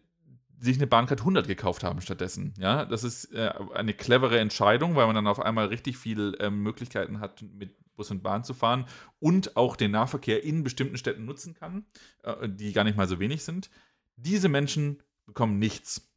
[0.61, 2.55] sich eine Bahncard 100 gekauft haben stattdessen.
[2.59, 6.63] Ja, das ist äh, eine clevere Entscheidung, weil man dann auf einmal richtig viele ähm,
[6.65, 8.87] Möglichkeiten hat, mit Bus und Bahn zu fahren
[9.21, 11.85] und auch den Nahverkehr in bestimmten Städten nutzen kann,
[12.23, 13.69] äh, die gar nicht mal so wenig sind.
[14.17, 16.09] Diese Menschen bekommen nichts.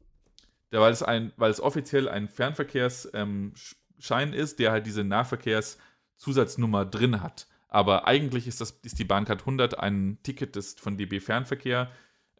[0.70, 7.20] weil, es ein, weil es offiziell ein Fernverkehrsschein ähm, ist, der halt diese Nahverkehrszusatznummer drin
[7.20, 7.46] hat.
[7.68, 11.90] Aber eigentlich ist, das, ist die Bahncard 100 ein Ticket des, von DB Fernverkehr,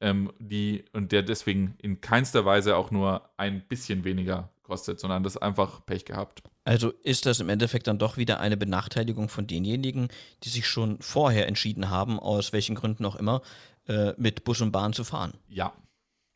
[0.00, 5.22] ähm, die, und der deswegen in keinster Weise auch nur ein bisschen weniger kostet, sondern
[5.22, 6.42] das einfach Pech gehabt.
[6.64, 10.08] Also ist das im Endeffekt dann doch wieder eine Benachteiligung von denjenigen,
[10.44, 13.42] die sich schon vorher entschieden haben, aus welchen Gründen auch immer,
[13.88, 15.34] äh, mit Bus und Bahn zu fahren.
[15.48, 15.72] Ja.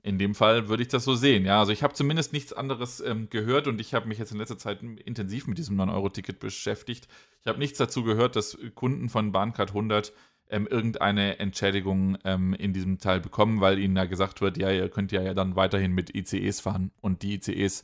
[0.03, 1.45] In dem Fall würde ich das so sehen.
[1.45, 4.39] Ja, also ich habe zumindest nichts anderes ähm, gehört und ich habe mich jetzt in
[4.39, 7.09] letzter Zeit intensiv mit diesem 9-Euro-Ticket beschäftigt.
[7.41, 10.13] Ich habe nichts dazu gehört, dass Kunden von Bahncard 100
[10.49, 14.89] ähm, irgendeine Entschädigung ähm, in diesem Teil bekommen, weil ihnen da gesagt wird, ja, ihr
[14.89, 17.83] könnt ja, ja dann weiterhin mit ICEs fahren und die ICEs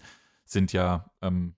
[0.53, 1.55] sind ja ähm,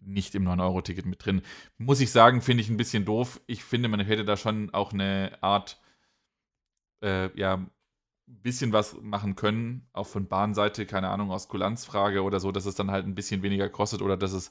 [0.00, 1.42] nicht im 9-Euro-Ticket mit drin.
[1.78, 3.40] Muss ich sagen, finde ich ein bisschen doof.
[3.46, 5.80] Ich finde, man hätte da schon auch eine Art,
[7.02, 7.70] äh, ja, ein
[8.42, 12.74] bisschen was machen können, auch von Bahnseite, keine Ahnung, aus Kulanzfrage oder so, dass es
[12.74, 14.50] dann halt ein bisschen weniger kostet oder dass es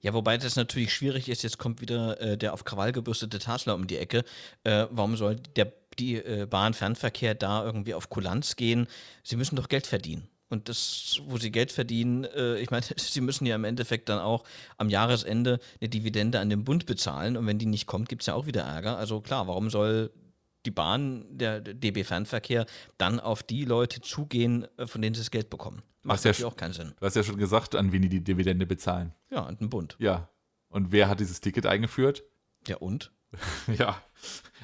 [0.00, 1.42] ja, wobei das natürlich schwierig ist.
[1.42, 4.22] Jetzt kommt wieder äh, der auf Krawall gebürstete Tasler um die Ecke.
[4.62, 8.86] Äh, warum soll der, die äh, Bahnfernverkehr da irgendwie auf Kulanz gehen?
[9.22, 10.28] Sie müssen doch Geld verdienen.
[10.54, 14.20] Und das, wo sie Geld verdienen, äh, ich meine, sie müssen ja im Endeffekt dann
[14.20, 14.44] auch
[14.78, 17.36] am Jahresende eine Dividende an den Bund bezahlen.
[17.36, 18.96] Und wenn die nicht kommt, gibt es ja auch wieder Ärger.
[18.96, 20.10] Also klar, warum soll
[20.64, 25.30] die Bahn, der DB Fernverkehr, dann auf die Leute zugehen, äh, von denen sie das
[25.30, 25.82] Geld bekommen?
[26.02, 26.92] Macht ja auch keinen Sinn.
[27.00, 29.12] Du hast ja schon gesagt, an wen die die Dividende bezahlen.
[29.30, 29.96] Ja, an den Bund.
[29.98, 30.28] Ja.
[30.68, 32.24] Und wer hat dieses Ticket eingeführt?
[32.68, 33.10] Ja, und?
[33.78, 33.96] ja.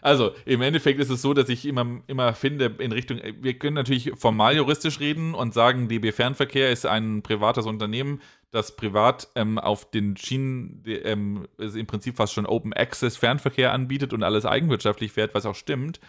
[0.02, 3.74] Also, im Endeffekt ist es so, dass ich immer, immer finde, in Richtung, wir können
[3.74, 9.58] natürlich formal juristisch reden und sagen, DB Fernverkehr ist ein privates Unternehmen, das privat ähm,
[9.58, 15.12] auf den Schienen ähm, im Prinzip fast schon Open Access Fernverkehr anbietet und alles eigenwirtschaftlich
[15.12, 16.00] fährt, was auch stimmt.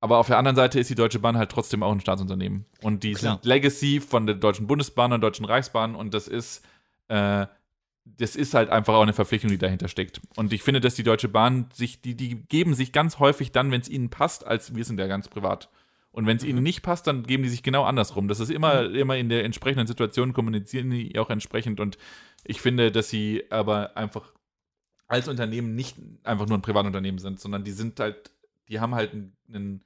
[0.00, 2.66] Aber auf der anderen Seite ist die Deutsche Bahn halt trotzdem auch ein Staatsunternehmen.
[2.82, 3.34] Und die Klar.
[3.34, 6.64] sind Legacy von der Deutschen Bundesbahn und der Deutschen Reichsbahn und das ist
[7.08, 7.46] äh,
[8.04, 10.20] das ist halt einfach auch eine Verpflichtung, die dahinter steckt.
[10.36, 13.70] Und ich finde, dass die Deutsche Bahn sich, die, die geben sich ganz häufig dann,
[13.70, 15.70] wenn es ihnen passt, als wir sind ja ganz privat.
[16.10, 16.50] Und wenn es mhm.
[16.50, 18.28] ihnen nicht passt, dann geben die sich genau andersrum.
[18.28, 18.94] Das ist immer, mhm.
[18.94, 21.80] immer in der entsprechenden Situation, kommunizieren die auch entsprechend.
[21.80, 21.98] Und
[22.44, 24.32] ich finde, dass sie aber einfach
[25.08, 28.30] als Unternehmen nicht einfach nur ein Privatunternehmen sind, sondern die sind halt,
[28.68, 29.84] die haben halt einen, einen,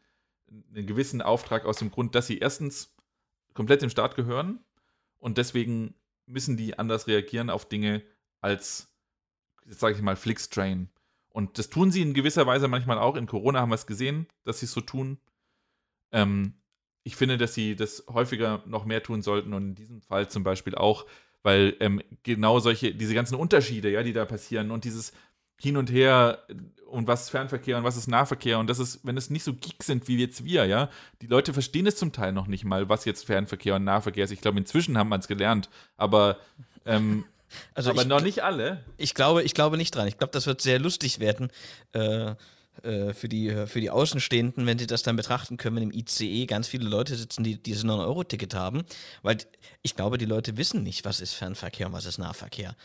[0.74, 2.94] einen gewissen Auftrag aus dem Grund, dass sie erstens
[3.54, 4.60] komplett dem Staat gehören
[5.18, 5.94] und deswegen
[6.28, 8.02] müssen die anders reagieren auf Dinge
[8.40, 8.88] als,
[9.66, 10.90] jetzt sage ich mal, Flixtrain.
[11.30, 13.16] Und das tun sie in gewisser Weise manchmal auch.
[13.16, 15.18] In Corona haben wir es gesehen, dass sie es so tun.
[16.12, 16.54] Ähm,
[17.04, 20.42] ich finde, dass sie das häufiger noch mehr tun sollten und in diesem Fall zum
[20.42, 21.06] Beispiel auch,
[21.42, 25.12] weil ähm, genau solche, diese ganzen Unterschiede, ja, die da passieren und dieses
[25.60, 26.46] Hin und Her
[26.88, 29.54] und was ist Fernverkehr und was ist Nahverkehr und das ist, wenn es nicht so
[29.54, 30.88] geek sind wie jetzt wir, ja,
[31.22, 34.30] die Leute verstehen es zum Teil noch nicht mal, was jetzt Fernverkehr und Nahverkehr ist.
[34.30, 36.38] Ich glaube, inzwischen haben wir es gelernt, aber
[36.86, 37.24] ähm,
[37.74, 38.84] also aber ich, noch nicht alle.
[38.96, 40.06] Ich glaube, ich glaube nicht dran.
[40.08, 41.50] Ich glaube, das wird sehr lustig werden.
[41.92, 42.34] Äh,
[42.82, 46.46] äh, für die, für die Außenstehenden, wenn sie das dann betrachten können, wenn im ICE
[46.46, 48.84] ganz viele Leute sitzen, die dieses 9-Euro-Ticket haben.
[49.22, 49.38] Weil
[49.82, 52.76] ich glaube, die Leute wissen nicht, was ist Fernverkehr und was ist Nahverkehr.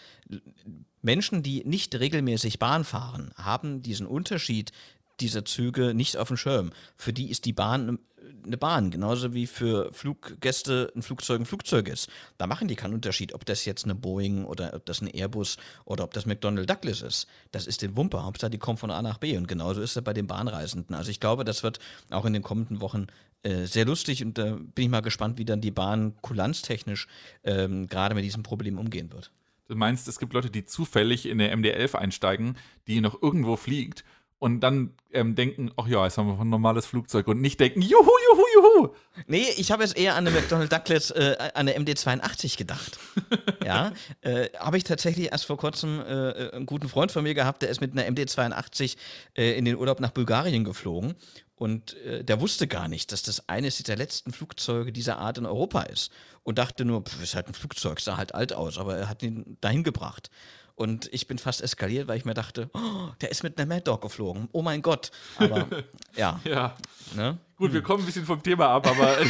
[1.01, 4.71] Menschen, die nicht regelmäßig Bahn fahren, haben diesen Unterschied
[5.19, 6.71] dieser Züge nicht auf dem Schirm.
[6.97, 7.99] Für die ist die Bahn
[8.45, 12.09] eine Bahn, genauso wie für Fluggäste ein Flugzeug ein Flugzeug ist.
[12.37, 15.57] Da machen die keinen Unterschied, ob das jetzt eine Boeing oder ob das ein Airbus
[15.85, 17.27] oder ob das McDonnell Douglas ist.
[17.51, 18.23] Das ist den Wumper.
[18.25, 19.37] Hauptsache, die kommen von A nach B.
[19.37, 20.95] Und genauso ist es bei den Bahnreisenden.
[20.95, 23.07] Also ich glaube, das wird auch in den kommenden Wochen
[23.43, 27.07] äh, sehr lustig und da äh, bin ich mal gespannt, wie dann die Bahn kulanztechnisch
[27.43, 29.31] ähm, gerade mit diesem Problem umgehen wird.
[29.67, 32.57] Du meinst, es gibt Leute, die zufällig in der MD-11 einsteigen,
[32.87, 34.03] die noch irgendwo fliegt
[34.43, 37.81] und dann ähm, denken, ach ja, jetzt haben wir ein normales Flugzeug und nicht denken,
[37.81, 38.89] juhu, juhu, juhu.
[39.25, 42.99] Nee, ich habe jetzt eher an eine McDonnell Douglas, äh, an eine MD-82 gedacht.
[43.65, 47.61] ja, äh, habe ich tatsächlich erst vor kurzem äh, einen guten Freund von mir gehabt,
[47.61, 48.97] der ist mit einer MD-82
[49.37, 51.15] äh, in den Urlaub nach Bulgarien geflogen
[51.55, 55.45] und äh, der wusste gar nicht, dass das eines der letzten Flugzeuge dieser Art in
[55.45, 56.11] Europa ist
[56.43, 59.23] und dachte nur, pff, ist halt ein Flugzeug, sah halt alt aus, aber er hat
[59.23, 60.29] ihn dahin gebracht.
[60.75, 63.83] Und ich bin fast eskaliert, weil ich mir dachte, oh, der ist mit einer Mad
[63.83, 64.49] Dog geflogen.
[64.51, 65.11] Oh mein Gott.
[65.37, 65.67] Aber
[66.15, 66.39] ja.
[66.43, 66.75] ja.
[67.15, 67.37] Ne?
[67.57, 67.73] Gut, hm.
[67.73, 69.17] wir kommen ein bisschen vom Thema ab, aber.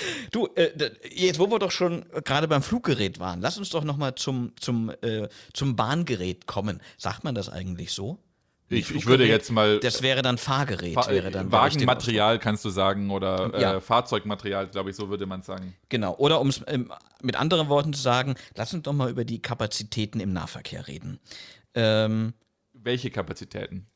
[0.30, 0.70] Du, äh,
[1.10, 4.90] jetzt wo wir doch schon gerade beim Fluggerät waren, lass uns doch nochmal zum, zum,
[5.02, 6.80] äh, zum Bahngerät kommen.
[6.98, 8.18] Sagt man das eigentlich so?
[8.68, 9.78] Ich, ich, würde jetzt mal.
[9.78, 10.94] Das wäre dann Fahrgerät.
[10.94, 13.80] Fa wäre dann, Wagenmaterial kannst du sagen oder äh, ja.
[13.80, 15.74] Fahrzeugmaterial, glaube ich, so würde man sagen.
[15.88, 16.16] Genau.
[16.16, 16.92] Oder um es ähm,
[17.22, 21.20] mit anderen Worten zu sagen, lass uns doch mal über die Kapazitäten im Nahverkehr reden.
[21.74, 22.34] Ähm,
[22.72, 23.86] Welche Kapazitäten?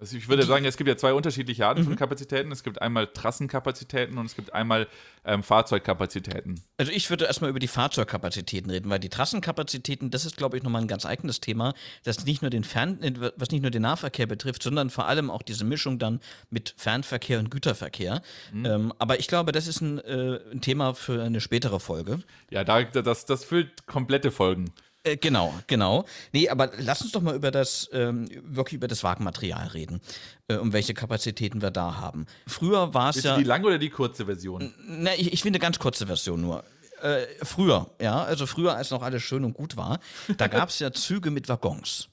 [0.00, 1.86] Also ich würde sagen, es gibt ja zwei unterschiedliche Arten mhm.
[1.86, 2.52] von Kapazitäten.
[2.52, 4.86] Es gibt einmal Trassenkapazitäten und es gibt einmal
[5.24, 6.60] ähm, Fahrzeugkapazitäten.
[6.76, 10.62] Also ich würde erstmal über die Fahrzeugkapazitäten reden, weil die Trassenkapazitäten, das ist, glaube ich,
[10.62, 11.74] nochmal ein ganz eigenes Thema,
[12.04, 15.42] das nicht nur den Fern, was nicht nur den Nahverkehr betrifft, sondern vor allem auch
[15.42, 18.22] diese Mischung dann mit Fernverkehr und Güterverkehr.
[18.52, 18.66] Mhm.
[18.66, 22.20] Ähm, aber ich glaube, das ist ein, äh, ein, Thema für eine spätere Folge.
[22.50, 24.72] Ja, da, das, das füllt komplette Folgen.
[25.04, 26.04] Äh, genau, genau.
[26.32, 30.00] Nee, aber lass uns doch mal über das, ähm, wirklich über das Wagenmaterial reden,
[30.48, 32.26] äh, um welche Kapazitäten wir da haben.
[32.46, 33.36] Früher war es ja.
[33.36, 34.74] die lange oder die kurze Version?
[34.86, 36.64] Na, ich, ich will eine ganz kurze Version nur.
[37.00, 40.00] Äh, früher, ja, also früher, als noch alles schön und gut war,
[40.36, 42.08] da gab es ja Züge mit Waggons.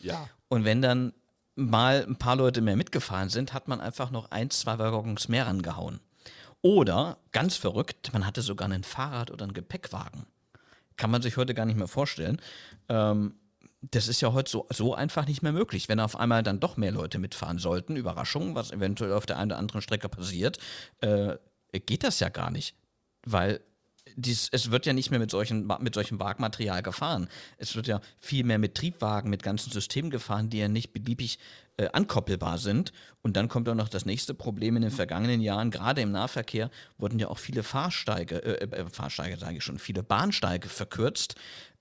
[0.00, 0.28] Ja.
[0.48, 1.12] Und wenn dann
[1.54, 5.46] mal ein paar Leute mehr mitgefahren sind, hat man einfach noch ein, zwei Waggons mehr
[5.46, 6.00] rangehauen.
[6.62, 10.26] Oder, ganz verrückt, man hatte sogar ein Fahrrad oder einen Gepäckwagen
[10.96, 12.40] kann man sich heute gar nicht mehr vorstellen.
[12.88, 13.34] Ähm,
[13.90, 15.88] das ist ja heute so, so einfach nicht mehr möglich.
[15.88, 19.50] Wenn auf einmal dann doch mehr Leute mitfahren sollten, Überraschung, was eventuell auf der einen
[19.50, 20.58] oder anderen Strecke passiert,
[21.00, 21.36] äh,
[21.72, 22.74] geht das ja gar nicht.
[23.26, 23.60] Weil
[24.16, 27.28] dies, es wird ja nicht mehr mit, solchen, mit solchem Wagenmaterial gefahren.
[27.56, 31.38] Es wird ja viel mehr mit Triebwagen, mit ganzen Systemen gefahren, die ja nicht beliebig
[31.76, 32.92] äh, ankoppelbar sind.
[33.22, 34.76] Und dann kommt auch noch das nächste Problem.
[34.76, 39.36] In den vergangenen Jahren, gerade im Nahverkehr, wurden ja auch viele Fahrsteige, äh, äh, Fahrsteige
[39.36, 41.34] sage ich schon, viele Bahnsteige verkürzt,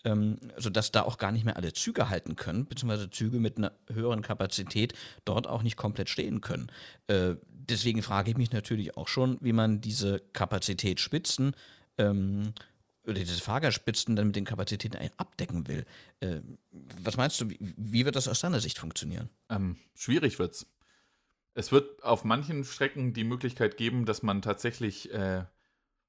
[0.04, 3.72] ähm, sodass da auch gar nicht mehr alle Züge halten können, beziehungsweise Züge mit einer
[3.88, 4.94] höheren Kapazität
[5.26, 6.72] dort auch nicht komplett stehen können.
[7.08, 11.56] Äh, deswegen frage ich mich natürlich auch schon, wie man diese Kapazitätsspitzen
[11.98, 12.54] ähm,
[13.06, 15.86] oder diese Fahrgastspitzen dann mit den Kapazitäten abdecken will.
[16.20, 16.42] Äh,
[16.72, 19.30] was meinst du, wie, wie, wird das aus deiner Sicht funktionieren?
[19.50, 20.66] Ähm, schwierig wird's.
[21.54, 25.44] Es wird auf manchen Strecken die Möglichkeit geben, dass man tatsächlich äh,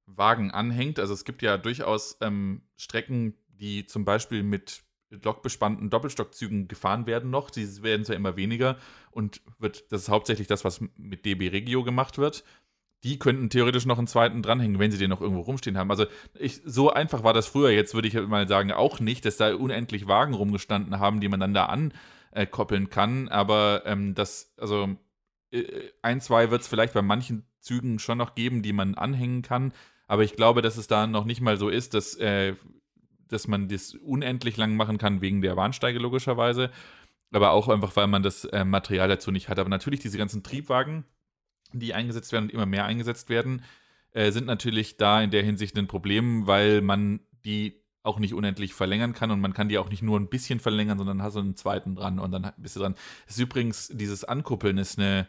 [0.07, 0.99] Wagen anhängt.
[0.99, 7.31] Also es gibt ja durchaus ähm, Strecken, die zum Beispiel mit lokbespannten Doppelstockzügen gefahren werden
[7.31, 7.51] noch.
[7.51, 8.79] Die werden zwar immer weniger
[9.11, 12.45] und wird, das ist hauptsächlich das, was mit DB Regio gemacht wird
[13.05, 15.91] die könnten theoretisch noch einen zweiten dranhängen, wenn sie den noch irgendwo rumstehen haben.
[15.91, 16.07] Also
[16.39, 17.71] ich, so einfach war das früher.
[17.71, 21.39] Jetzt würde ich mal sagen, auch nicht, dass da unendlich Wagen rumgestanden haben, die man
[21.39, 23.29] dann da ankoppeln kann.
[23.29, 24.97] Aber ähm, das, also
[25.53, 25.65] äh,
[26.01, 29.75] ein, zwei wird es vielleicht bei manchen Zügen schon noch geben, die man anhängen kann.
[30.07, 32.55] Aber ich glaube, dass es da noch nicht mal so ist, dass, äh,
[33.29, 36.71] dass man das unendlich lang machen kann, wegen der Bahnsteige logischerweise.
[37.33, 39.59] Aber auch einfach, weil man das äh, Material dazu nicht hat.
[39.59, 41.05] Aber natürlich diese ganzen Triebwagen,
[41.81, 43.63] die eingesetzt werden und immer mehr eingesetzt werden,
[44.13, 48.75] äh, sind natürlich da in der Hinsicht ein Problem, weil man die auch nicht unendlich
[48.75, 51.41] verlängern kann und man kann die auch nicht nur ein bisschen verlängern, sondern hast du
[51.41, 52.95] einen zweiten dran und dann bist du dran.
[53.27, 55.27] Das ist übrigens, dieses Ankuppeln ist eine,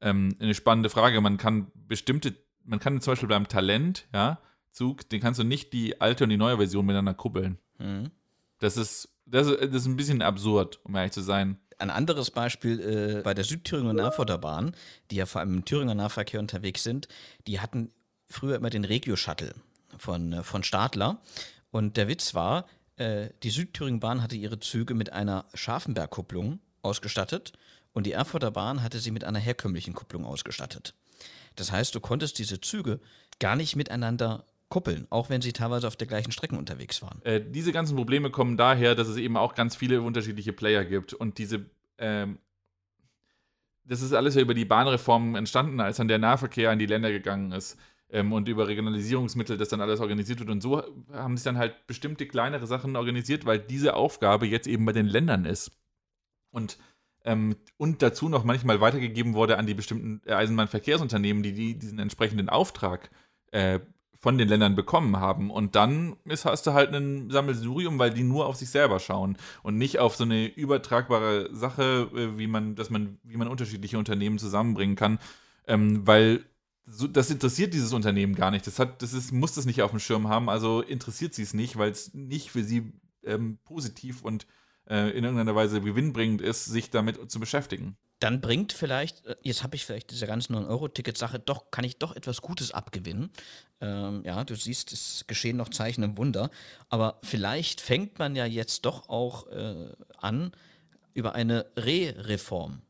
[0.00, 1.20] ähm, eine spannende Frage.
[1.20, 2.34] Man kann bestimmte,
[2.64, 4.40] man kann zum Beispiel beim Talent, ja,
[4.70, 7.58] Zug, den kannst du nicht die alte und die neue Version miteinander kuppeln.
[7.78, 8.10] Mhm.
[8.58, 11.58] Das ist, das das ist ein bisschen absurd, um ehrlich zu sein.
[11.78, 12.80] Ein anderes Beispiel
[13.18, 14.76] äh, bei der Südthüringer Bahn,
[15.10, 17.08] die ja vor allem im Thüringer Nahverkehr unterwegs sind,
[17.46, 17.90] die hatten
[18.28, 19.54] früher immer den Regio-Shuttle
[19.96, 21.20] von, äh, von Stadler.
[21.70, 22.66] Und der Witz war,
[22.96, 27.52] äh, die Südthüringer Bahn hatte ihre Züge mit einer Scharfenberg-Kupplung ausgestattet
[27.92, 30.94] und die Erfurter Bahn hatte sie mit einer herkömmlichen Kupplung ausgestattet.
[31.56, 33.00] Das heißt, du konntest diese Züge
[33.38, 37.22] gar nicht miteinander kuppeln, auch wenn sie teilweise auf der gleichen Strecke unterwegs waren.
[37.22, 41.14] Äh, diese ganzen Probleme kommen daher, dass es eben auch ganz viele unterschiedliche Player gibt
[41.14, 41.66] und diese,
[41.98, 42.38] ähm,
[43.84, 47.10] das ist alles ja über die Bahnreform entstanden, als dann der Nahverkehr in die Länder
[47.10, 47.78] gegangen ist
[48.10, 50.50] ähm, und über Regionalisierungsmittel das dann alles organisiert wird.
[50.50, 54.84] Und so haben sich dann halt bestimmte kleinere Sachen organisiert, weil diese Aufgabe jetzt eben
[54.84, 55.72] bei den Ländern ist.
[56.50, 56.78] Und,
[57.24, 62.48] ähm, und dazu noch manchmal weitergegeben wurde an die bestimmten Eisenbahnverkehrsunternehmen, die, die diesen entsprechenden
[62.48, 63.10] Auftrag
[63.50, 63.80] äh,
[64.24, 65.50] von den Ländern bekommen haben.
[65.50, 69.36] Und dann ist, hast du halt ein Sammelsurium, weil die nur auf sich selber schauen
[69.62, 73.98] und nicht auf so eine übertragbare Sache, äh, wie man, dass man, wie man unterschiedliche
[73.98, 75.18] Unternehmen zusammenbringen kann.
[75.66, 76.42] Ähm, weil
[76.86, 78.66] so, das interessiert dieses Unternehmen gar nicht.
[78.66, 81.52] Das, hat, das ist, muss das nicht auf dem Schirm haben, also interessiert sie es
[81.52, 82.94] nicht, weil es nicht für sie
[83.24, 84.46] ähm, positiv und
[84.88, 89.62] äh, in irgendeiner Weise gewinnbringend ist, sich damit zu beschäftigen dann bringt vielleicht, äh, jetzt
[89.62, 93.30] habe ich vielleicht diese ganzen 9-Euro-Ticket-Sache, doch, kann ich doch etwas Gutes abgewinnen.
[93.80, 96.50] Ähm, ja, du siehst, es geschehen noch Zeichen im Wunder.
[96.88, 100.52] Aber vielleicht fängt man ja jetzt doch auch äh, an
[101.12, 102.82] über eine Re-Reform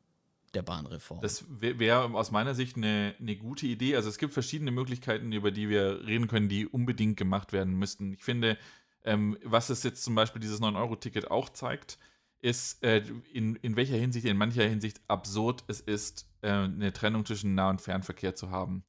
[0.55, 1.21] der Bahnreform.
[1.21, 3.97] Das wäre aus meiner Sicht eine, eine gute Idee.
[3.97, 8.15] Also es gibt verschiedene Möglichkeiten, über die wir reden können, die unbedingt gemacht werden müssten.
[8.15, 8.57] Ich finde,
[9.05, 11.99] ähm, was es jetzt zum Beispiel dieses 9-Euro-Ticket auch zeigt,
[12.45, 17.25] ist äh, in, in welcher Hinsicht, in mancher Hinsicht absurd es ist, äh, eine Trennung
[17.25, 18.85] zwischen Nah- und Fernverkehr zu haben.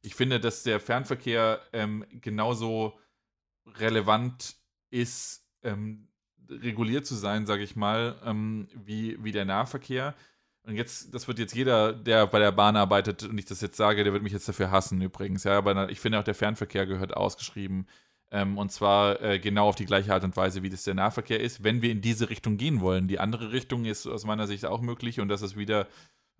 [0.00, 2.96] Ich finde, dass der Fernverkehr ähm, genauso
[3.66, 4.54] relevant
[4.90, 6.08] ist, ähm,
[6.48, 10.14] reguliert zu sein, sage ich mal, ähm, wie, wie der Nahverkehr.
[10.62, 13.76] Und jetzt, das wird jetzt jeder, der bei der Bahn arbeitet und ich das jetzt
[13.76, 15.42] sage, der wird mich jetzt dafür hassen übrigens.
[15.42, 17.88] Ja, aber ich finde auch, der Fernverkehr gehört ausgeschrieben.
[18.32, 21.40] Ähm, und zwar äh, genau auf die gleiche Art und Weise, wie das der Nahverkehr
[21.40, 23.08] ist, wenn wir in diese Richtung gehen wollen.
[23.08, 25.88] Die andere Richtung ist aus meiner Sicht auch möglich und das ist wieder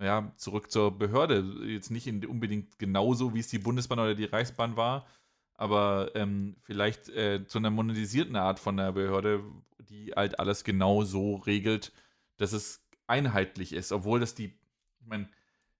[0.00, 1.44] ja, zurück zur Behörde.
[1.66, 5.06] Jetzt nicht unbedingt genauso, wie es die Bundesbahn oder die Reichsbahn war,
[5.54, 9.42] aber ähm, vielleicht äh, zu einer monetisierten Art von der Behörde,
[9.78, 11.92] die halt alles genau so regelt,
[12.36, 14.54] dass es einheitlich ist, obwohl das die,
[15.00, 15.28] ich meine,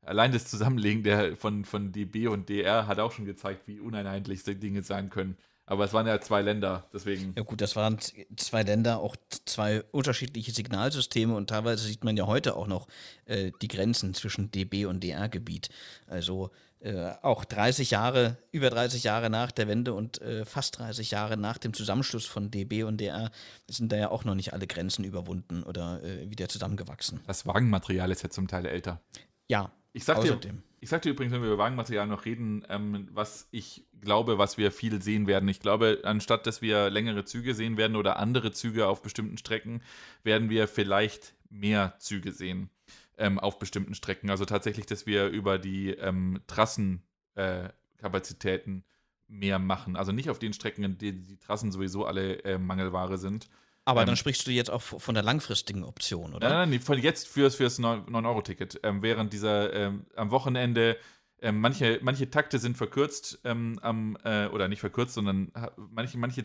[0.03, 4.43] allein das Zusammenlegen der, von, von DB und DR hat auch schon gezeigt, wie uneinheitlich
[4.45, 5.37] Dinge sein können.
[5.71, 7.33] Aber es waren ja zwei Länder, deswegen.
[7.37, 7.97] Ja gut, das waren
[8.37, 9.15] zwei Länder, auch
[9.45, 12.89] zwei unterschiedliche Signalsysteme und teilweise sieht man ja heute auch noch
[13.27, 15.69] äh, die Grenzen zwischen DB und DR-Gebiet.
[16.09, 16.51] Also
[16.81, 21.37] äh, auch 30 Jahre, über 30 Jahre nach der Wende und äh, fast 30 Jahre
[21.37, 23.31] nach dem Zusammenschluss von DB und DR
[23.69, 27.21] sind da ja auch noch nicht alle Grenzen überwunden oder äh, wieder zusammengewachsen.
[27.29, 29.01] Das Wagenmaterial ist ja zum Teil älter.
[29.47, 30.57] Ja, ich sag außerdem.
[30.57, 34.57] Dir, ich sagte übrigens, wenn wir über Wagenmaterial noch reden, ähm, was ich glaube, was
[34.57, 35.49] wir viel sehen werden.
[35.49, 39.83] Ich glaube, anstatt dass wir längere Züge sehen werden oder andere Züge auf bestimmten Strecken,
[40.23, 42.71] werden wir vielleicht mehr Züge sehen
[43.19, 44.31] ähm, auf bestimmten Strecken.
[44.31, 48.83] Also tatsächlich, dass wir über die ähm, Trassenkapazitäten äh,
[49.31, 49.97] mehr machen.
[49.97, 53.49] Also nicht auf den Strecken, in denen die Trassen sowieso alle äh, Mangelware sind.
[53.91, 56.49] Aber ähm, dann sprichst du jetzt auch von der langfristigen Option, oder?
[56.49, 58.81] Nein, nein, nein von jetzt fürs, fürs 9-Euro-Ticket.
[58.83, 60.97] Ähm, während dieser ähm, am Wochenende
[61.43, 66.45] ähm, manche, manche Takte sind verkürzt ähm, am, äh, oder nicht verkürzt, sondern manche, manche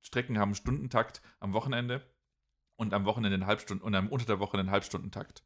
[0.00, 2.02] Strecken haben Stundentakt am Wochenende
[2.76, 5.42] und am Wochenende einen Halbstunden und am, unter der Woche einen Halbstundentakt.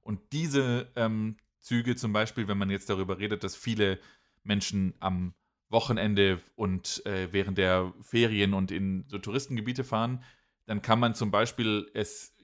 [0.00, 3.98] Und diese ähm, Züge zum Beispiel, wenn man jetzt darüber redet, dass viele
[4.42, 5.34] Menschen am
[5.68, 10.24] Wochenende und äh, während der Ferien und in so Touristengebiete fahren,
[10.66, 12.34] dann kann man zum Beispiel es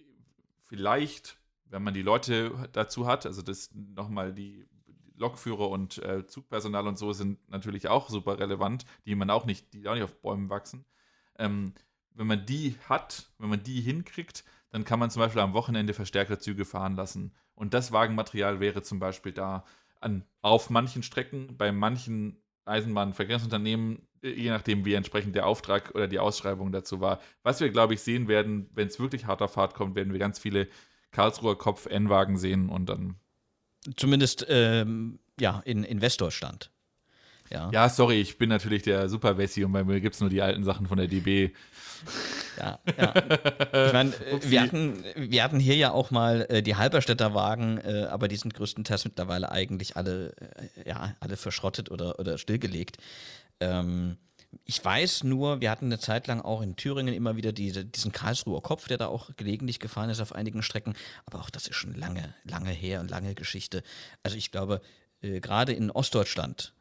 [0.64, 4.66] vielleicht, wenn man die Leute dazu hat, also das nochmal die
[5.16, 9.72] Lokführer und äh, Zugpersonal und so sind natürlich auch super relevant, die man auch nicht,
[9.72, 10.84] die auch nicht auf Bäumen wachsen.
[11.38, 11.74] Ähm,
[12.14, 15.94] wenn man die hat, wenn man die hinkriegt, dann kann man zum Beispiel am Wochenende
[15.94, 17.34] verstärkte Züge fahren lassen.
[17.54, 19.64] Und das Wagenmaterial wäre zum Beispiel da
[20.00, 26.18] an, auf manchen Strecken, bei manchen Eisenbahnverkehrsunternehmen je nachdem, wie entsprechend der Auftrag oder die
[26.18, 27.20] Ausschreibung dazu war.
[27.42, 30.20] Was wir, glaube ich, sehen werden, wenn es wirklich hart auf Fahrt kommt, werden wir
[30.20, 30.68] ganz viele
[31.12, 33.16] Karlsruher Kopf-N-Wagen sehen und dann.
[33.96, 36.72] Zumindest ähm, ja, in, in Westdeutschland.
[37.50, 37.70] Ja.
[37.72, 40.42] ja, sorry, ich bin natürlich der Super Wessi und bei mir gibt es nur die
[40.42, 41.52] alten Sachen von der DB.
[42.58, 43.14] Ja, ja.
[43.86, 48.06] Ich meine, wir hatten, wir hatten hier ja auch mal äh, die Halberstädter Wagen, äh,
[48.10, 50.34] aber die sind größtenteils mittlerweile eigentlich alle,
[50.84, 52.98] äh, ja, alle verschrottet oder, oder stillgelegt.
[53.60, 54.16] Ähm,
[54.64, 58.12] ich weiß nur, wir hatten eine Zeit lang auch in Thüringen immer wieder diese, diesen
[58.12, 60.94] Karlsruher Kopf, der da auch gelegentlich gefahren ist auf einigen Strecken.
[61.26, 63.82] Aber auch das ist schon lange, lange her und lange Geschichte.
[64.22, 64.80] Also ich glaube,
[65.20, 66.72] äh, gerade in Ostdeutschland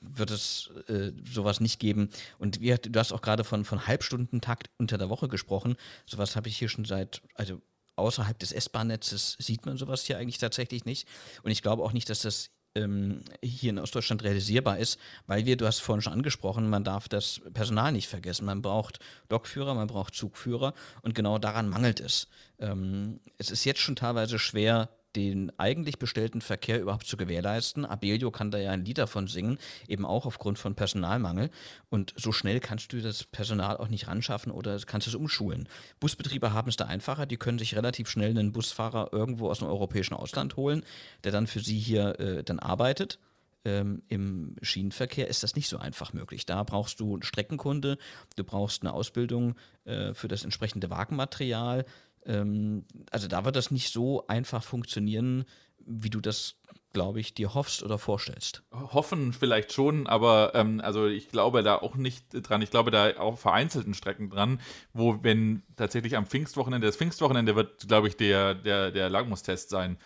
[0.00, 2.10] wird es äh, sowas nicht geben.
[2.38, 5.76] Und wir, du hast auch gerade von, von Halbstundentakt unter der Woche gesprochen.
[6.06, 7.60] Sowas habe ich hier schon seit, also
[7.96, 11.06] außerhalb des S-Bahn-Netzes sieht man sowas hier eigentlich tatsächlich nicht.
[11.42, 15.56] Und ich glaube auch nicht, dass das ähm, hier in Ostdeutschland realisierbar ist, weil wir,
[15.56, 18.44] du hast vorhin schon angesprochen, man darf das Personal nicht vergessen.
[18.44, 22.28] Man braucht Lokführer, man braucht Zugführer und genau daran mangelt es.
[22.58, 27.84] Ähm, es ist jetzt schon teilweise schwer, den eigentlich bestellten Verkehr überhaupt zu gewährleisten.
[27.84, 29.58] Abelio kann da ja ein Lied davon singen,
[29.88, 31.50] eben auch aufgrund von Personalmangel.
[31.88, 35.68] Und so schnell kannst du das Personal auch nicht ranschaffen oder kannst es umschulen.
[35.98, 39.68] Busbetriebe haben es da einfacher, die können sich relativ schnell einen Busfahrer irgendwo aus dem
[39.68, 40.84] europäischen Ausland holen,
[41.24, 43.18] der dann für sie hier äh, dann arbeitet.
[43.64, 46.46] Ähm, Im Schienenverkehr ist das nicht so einfach möglich.
[46.46, 47.98] Da brauchst du Streckenkunde,
[48.36, 49.54] du brauchst eine Ausbildung
[49.84, 51.84] äh, für das entsprechende Wagenmaterial,
[52.26, 55.44] ähm, also da wird das nicht so einfach funktionieren,
[55.78, 56.56] wie du das,
[56.92, 58.62] glaube ich, dir hoffst oder vorstellst.
[58.72, 62.62] Hoffen vielleicht schon, aber ähm, also ich glaube da auch nicht dran.
[62.62, 64.60] Ich glaube da auf vereinzelten Strecken dran,
[64.92, 69.98] wo wenn tatsächlich am Pfingstwochenende, das Pfingstwochenende wird, glaube ich, der, der, der Lagmustest sein.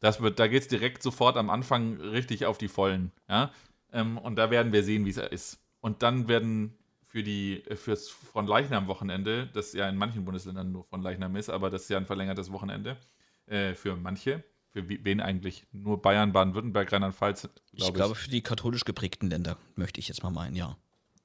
[0.00, 3.12] Das wird, da geht es direkt sofort am Anfang richtig auf die Vollen.
[3.28, 3.52] Ja?
[3.92, 5.60] Ähm, und da werden wir sehen, wie es ist.
[5.80, 6.76] Und dann werden
[7.12, 11.50] für die fürs von Leichnam Wochenende, das ja in manchen Bundesländern nur von Leichnam ist,
[11.50, 12.96] aber das ist ja ein verlängertes Wochenende
[13.46, 14.42] äh, für manche.
[14.70, 15.66] Für wen eigentlich?
[15.72, 17.84] Nur Bayern, Baden-Württemberg, Rheinland-Pfalz, glaube ich.
[17.84, 20.78] Ich glaube, für die katholisch geprägten Länder möchte ich jetzt mal meinen, ja.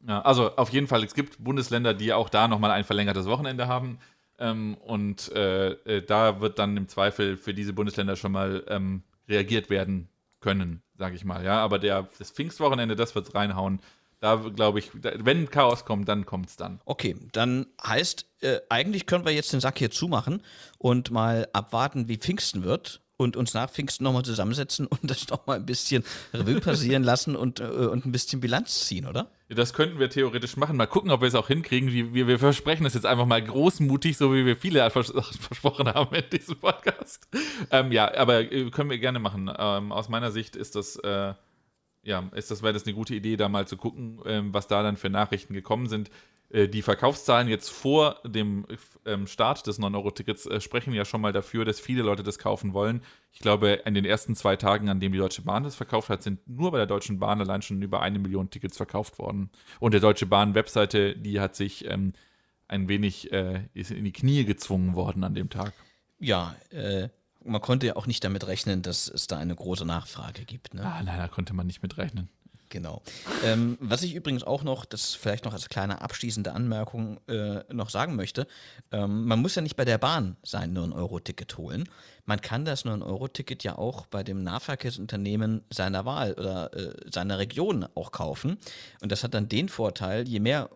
[0.06, 0.22] ja.
[0.24, 4.00] Also auf jeden Fall, es gibt Bundesländer, die auch da nochmal ein verlängertes Wochenende haben.
[4.40, 9.04] Ähm, und äh, äh, da wird dann im Zweifel für diese Bundesländer schon mal ähm,
[9.30, 10.10] reagiert werden
[10.42, 11.46] können, sage ich mal.
[11.46, 13.80] Ja, aber der, das Pfingstwochenende, das wird reinhauen.
[14.20, 16.82] Da glaube ich, wenn Chaos kommt, dann kommt es dann.
[16.86, 20.42] Okay, dann heißt, äh, eigentlich können wir jetzt den Sack hier zumachen
[20.80, 25.58] und mal abwarten, wie Pfingsten wird und uns nach Pfingsten nochmal zusammensetzen und das nochmal
[25.58, 26.04] ein bisschen
[26.34, 29.32] Revue passieren lassen und, äh, und ein bisschen Bilanz ziehen, oder?
[29.50, 30.78] Das könnten wir theoretisch machen.
[30.78, 31.92] Mal gucken, ob wir es auch hinkriegen.
[31.92, 36.16] Wir, wir versprechen es jetzt einfach mal großmutig, so wie wir viele vers versprochen haben
[36.16, 37.28] in diesem Podcast.
[37.72, 39.52] Ähm, ja, aber äh, können wir gerne machen.
[39.58, 40.96] Ähm, aus meiner Sicht ist das.
[40.98, 41.34] Äh,
[42.08, 44.82] ja, ist das, wäre das eine gute Idee, da mal zu gucken, ähm, was da
[44.82, 46.10] dann für Nachrichten gekommen sind.
[46.50, 48.66] Äh, die Verkaufszahlen jetzt vor dem
[49.06, 52.74] ähm, Start des 9-Euro-Tickets äh, sprechen ja schon mal dafür, dass viele Leute das kaufen
[52.74, 53.02] wollen.
[53.34, 56.24] Ich glaube, in den ersten zwei Tagen, an dem die Deutsche Bahn das verkauft hat,
[56.24, 59.50] sind nur bei der Deutschen Bahn allein schon über eine Million Tickets verkauft worden.
[59.82, 62.14] Und der Deutsche Bahn-Webseite, die hat sich ähm,
[62.70, 65.74] ein wenig äh, in die Knie gezwungen worden an dem Tag.
[66.20, 67.10] Ja, äh,
[67.48, 70.74] man konnte ja auch nicht damit rechnen, dass es da eine große Nachfrage gibt.
[70.74, 70.86] Ne?
[70.86, 72.30] Ah, leider konnte man nicht mit rechnen.
[72.70, 73.02] Genau.
[73.46, 77.90] Ähm, was ich übrigens auch noch, das vielleicht noch als kleine abschließende Anmerkung äh, noch
[77.90, 78.48] sagen möchte,
[78.92, 81.88] ähm, man muss ja nicht bei der Bahn sein 9-Euro-Ticket holen.
[82.26, 87.88] Man kann das 9-Euro-Ticket ja auch bei dem Nahverkehrsunternehmen seiner Wahl oder äh, seiner Region
[87.96, 88.58] auch kaufen.
[89.02, 90.70] Und das hat dann den Vorteil, je mehr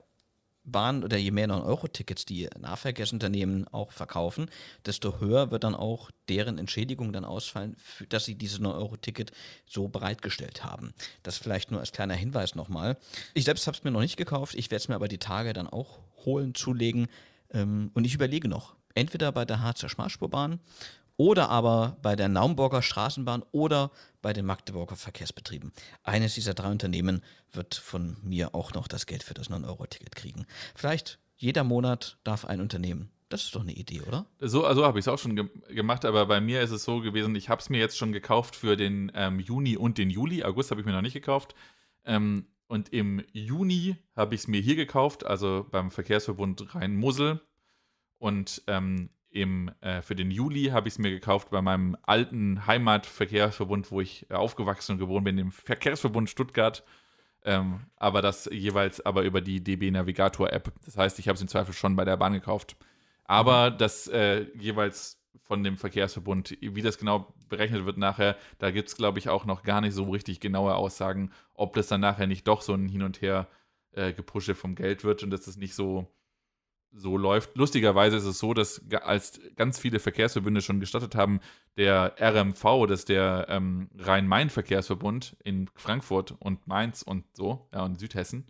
[0.63, 4.49] Bahn oder je mehr 9-Euro-Tickets die Nahverkehrsunternehmen auch verkaufen,
[4.85, 7.75] desto höher wird dann auch deren Entschädigung dann ausfallen,
[8.09, 9.31] dass sie dieses 9-Euro-Ticket
[9.65, 10.93] so bereitgestellt haben.
[11.23, 12.97] Das vielleicht nur als kleiner Hinweis nochmal.
[13.33, 15.53] Ich selbst habe es mir noch nicht gekauft, ich werde es mir aber die Tage
[15.53, 17.07] dann auch holen, zulegen.
[17.51, 20.59] Ähm, und ich überlege noch, entweder bei der Harzer Schmalspurbahn
[21.17, 23.91] oder aber bei der Naumburger Straßenbahn oder
[24.21, 25.71] bei den Magdeburger Verkehrsbetrieben.
[26.03, 30.45] Eines dieser drei Unternehmen wird von mir auch noch das Geld für das 9-Euro-Ticket kriegen.
[30.75, 33.11] Vielleicht jeder Monat darf ein Unternehmen.
[33.29, 34.25] Das ist doch eine Idee, oder?
[34.39, 36.99] So also habe ich es auch schon ge gemacht, aber bei mir ist es so
[36.99, 40.43] gewesen, ich habe es mir jetzt schon gekauft für den ähm, Juni und den Juli.
[40.43, 41.55] August habe ich mir noch nicht gekauft.
[42.03, 47.41] Ähm, und im Juni habe ich es mir hier gekauft, also beim Verkehrsverbund Rhein-Mosel.
[48.17, 52.67] Und ähm, im, äh, für den Juli habe ich es mir gekauft bei meinem alten
[52.67, 56.83] Heimatverkehrsverbund, wo ich äh, aufgewachsen und geboren bin, dem Verkehrsverbund Stuttgart.
[57.43, 60.71] Ähm, aber das jeweils aber über die DB Navigator App.
[60.85, 62.75] Das heißt, ich habe es im Zweifel schon bei der Bahn gekauft.
[63.23, 63.77] Aber mhm.
[63.77, 68.95] das äh, jeweils von dem Verkehrsverbund, wie das genau berechnet wird nachher, da gibt es,
[68.95, 72.47] glaube ich, auch noch gar nicht so richtig genaue Aussagen, ob das dann nachher nicht
[72.47, 73.47] doch so ein Hin und Her
[73.93, 76.07] äh, Gepusche vom Geld wird und dass das nicht so
[76.93, 77.55] so läuft.
[77.55, 81.39] Lustigerweise ist es so, dass als ganz viele Verkehrsverbünde schon gestattet haben,
[81.77, 87.99] der RMV, das ist der ähm, Rhein-Main-Verkehrsverbund in Frankfurt und Mainz und so, ja, und
[87.99, 88.47] Südhessen,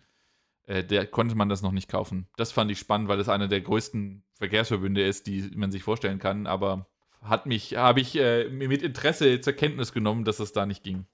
[0.65, 2.27] äh, der konnte man das noch nicht kaufen.
[2.37, 6.19] Das fand ich spannend, weil es einer der größten Verkehrsverbünde ist, die man sich vorstellen
[6.19, 6.87] kann, aber
[7.21, 11.05] hat mich, habe ich äh, mit Interesse zur Kenntnis genommen, dass es da nicht ging.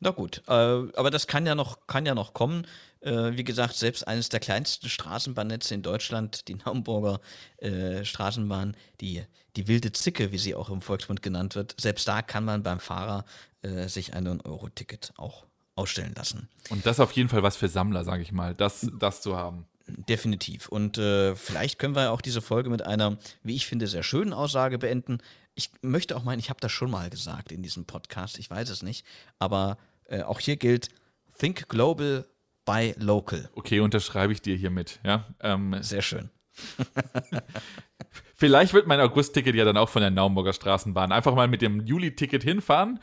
[0.00, 2.66] Na gut, äh, aber das kann ja noch, kann ja noch kommen.
[3.06, 7.20] Äh, wie gesagt, selbst eines der kleinsten Straßenbahnnetze in Deutschland, die Naumburger
[7.58, 9.22] äh, Straßenbahn, die,
[9.56, 12.80] die wilde Zicke, wie sie auch im Volksmund genannt wird, selbst da kann man beim
[12.80, 13.24] Fahrer
[13.62, 16.48] äh, sich ein 9-Euro-Ticket auch ausstellen lassen.
[16.70, 19.66] Und das auf jeden Fall was für Sammler, sage ich mal, das, das zu haben.
[19.86, 20.68] Definitiv.
[20.68, 24.32] Und äh, vielleicht können wir auch diese Folge mit einer, wie ich finde, sehr schönen
[24.32, 25.20] Aussage beenden
[25.56, 28.68] ich möchte auch meinen, ich habe das schon mal gesagt in diesem Podcast, ich weiß
[28.68, 29.04] es nicht,
[29.38, 30.90] aber äh, auch hier gilt,
[31.38, 32.26] think global,
[32.66, 33.48] buy local.
[33.54, 35.24] Okay, unterschreibe ich dir hiermit, ja.
[35.40, 36.28] Ähm, Sehr schön.
[38.34, 41.10] Vielleicht wird mein August-Ticket ja dann auch von der Naumburger Straßenbahn.
[41.10, 43.00] Einfach mal mit dem Juli-Ticket hinfahren,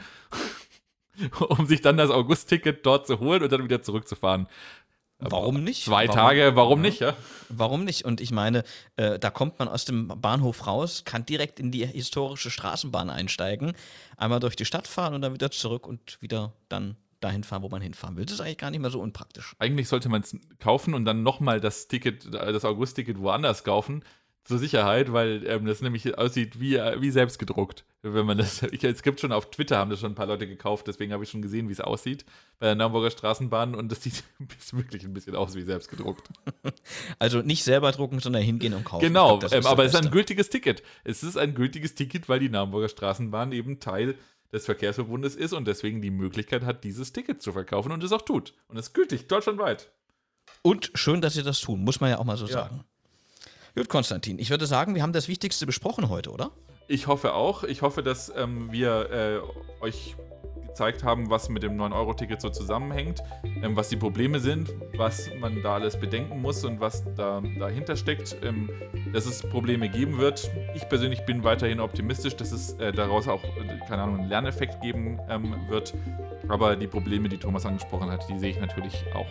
[1.40, 4.48] um sich dann das August-Ticket dort zu holen und dann wieder zurückzufahren.
[5.18, 5.86] Warum nicht?
[5.86, 7.16] Zwei warum, Tage, warum nicht, ja?
[7.50, 8.04] Warum nicht?
[8.04, 8.64] Und ich meine,
[8.98, 13.74] äh, da kommt man aus dem Bahnhof raus, kann direkt in die historische Straßenbahn einsteigen,
[14.18, 17.70] einmal durch die Stadt fahren und dann wieder zurück und wieder dann dahin fahren, wo
[17.70, 18.26] man hinfahren will.
[18.26, 19.56] Das ist eigentlich gar nicht mehr so unpraktisch.
[19.60, 24.04] Eigentlich sollte man es kaufen und dann nochmal das Ticket, das August-Ticket woanders kaufen,
[24.46, 27.86] zur Sicherheit, weil ähm, das nämlich aussieht wie, wie selbst gedruckt.
[28.02, 30.48] Wenn man das, ich, es gibt schon auf Twitter, haben das schon ein paar Leute
[30.48, 32.26] gekauft, deswegen habe ich schon gesehen, wie es aussieht
[32.60, 34.24] bei der Naumburger Straßenbahn und das sieht
[34.74, 36.30] wirklich ein bisschen aus wie selbst gedruckt.
[37.20, 39.06] Also nicht selber drucken, sondern hingehen und kaufen.
[39.06, 40.84] Genau, glaub, ähm, aber es ist ein gültiges Ticket.
[41.04, 44.16] Es ist ein gültiges Ticket, weil die Naumburger Straßenbahn eben Teil
[44.54, 48.22] des Verkehrsverbundes ist und deswegen die Möglichkeit hat, dieses Ticket zu verkaufen und es auch
[48.22, 48.54] tut.
[48.68, 49.92] Und es ist gültig, deutschlandweit.
[50.62, 52.54] Und schön, dass sie das tun, muss man ja auch mal so ja.
[52.54, 52.86] sagen.
[53.76, 56.52] Gut, Konstantin, ich würde sagen, wir haben das Wichtigste besprochen heute, oder?
[56.88, 57.64] Ich hoffe auch.
[57.64, 60.16] Ich hoffe, dass ähm, wir äh, euch
[60.74, 65.62] gezeigt haben, was mit dem 9-Euro-Ticket so zusammenhängt, ähm, was die Probleme sind, was man
[65.62, 68.70] da alles bedenken muss und was da dahinter steckt, ähm,
[69.14, 70.50] dass es Probleme geben wird.
[70.74, 74.82] Ich persönlich bin weiterhin optimistisch, dass es äh, daraus auch, äh, keine Ahnung, einen Lerneffekt
[74.82, 75.94] geben ähm, wird.
[76.50, 79.28] Aber die Probleme, die Thomas angesprochen hat, die sehe ich natürlich auch.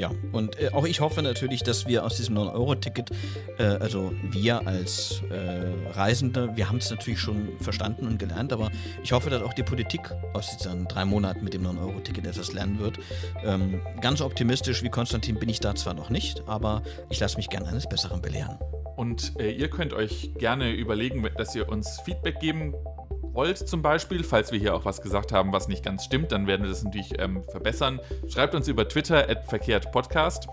[0.00, 3.10] Ja, und äh, auch ich hoffe natürlich, dass wir aus diesem 9-Euro-Ticket,
[3.58, 8.70] äh, also wir als äh, Reisende, wir haben es natürlich schon verstanden und gelernt, aber
[9.02, 10.00] ich hoffe, dass auch die Politik
[10.32, 12.98] aus diesen drei Monaten mit dem 9-Euro-Ticket etwas lernen wird.
[13.44, 17.50] Ähm, ganz optimistisch wie Konstantin bin ich da zwar noch nicht, aber ich lasse mich
[17.50, 18.58] gerne eines Besseren belehren.
[18.96, 22.72] Und äh, ihr könnt euch gerne überlegen, dass ihr uns Feedback geben
[23.32, 26.46] wollt zum Beispiel, falls wir hier auch was gesagt haben, was nicht ganz stimmt, dann
[26.46, 28.00] werden wir das natürlich ähm, verbessern.
[28.28, 30.48] Schreibt uns über Twitter at verkehrtpodcast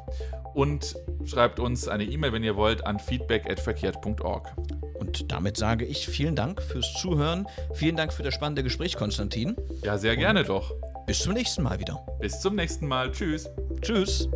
[0.53, 4.55] und schreibt uns eine E-Mail, wenn ihr wollt, an feedback at verkehrt.org.
[4.99, 7.47] Und damit sage ich vielen Dank fürs Zuhören.
[7.73, 9.55] Vielen Dank für das spannende Gespräch, Konstantin.
[9.84, 10.73] Ja, sehr gerne doch.
[11.05, 12.05] Bis zum nächsten Mal wieder.
[12.19, 13.11] Bis zum nächsten Mal.
[13.11, 13.49] Tschüss.
[13.82, 14.28] Tschüss.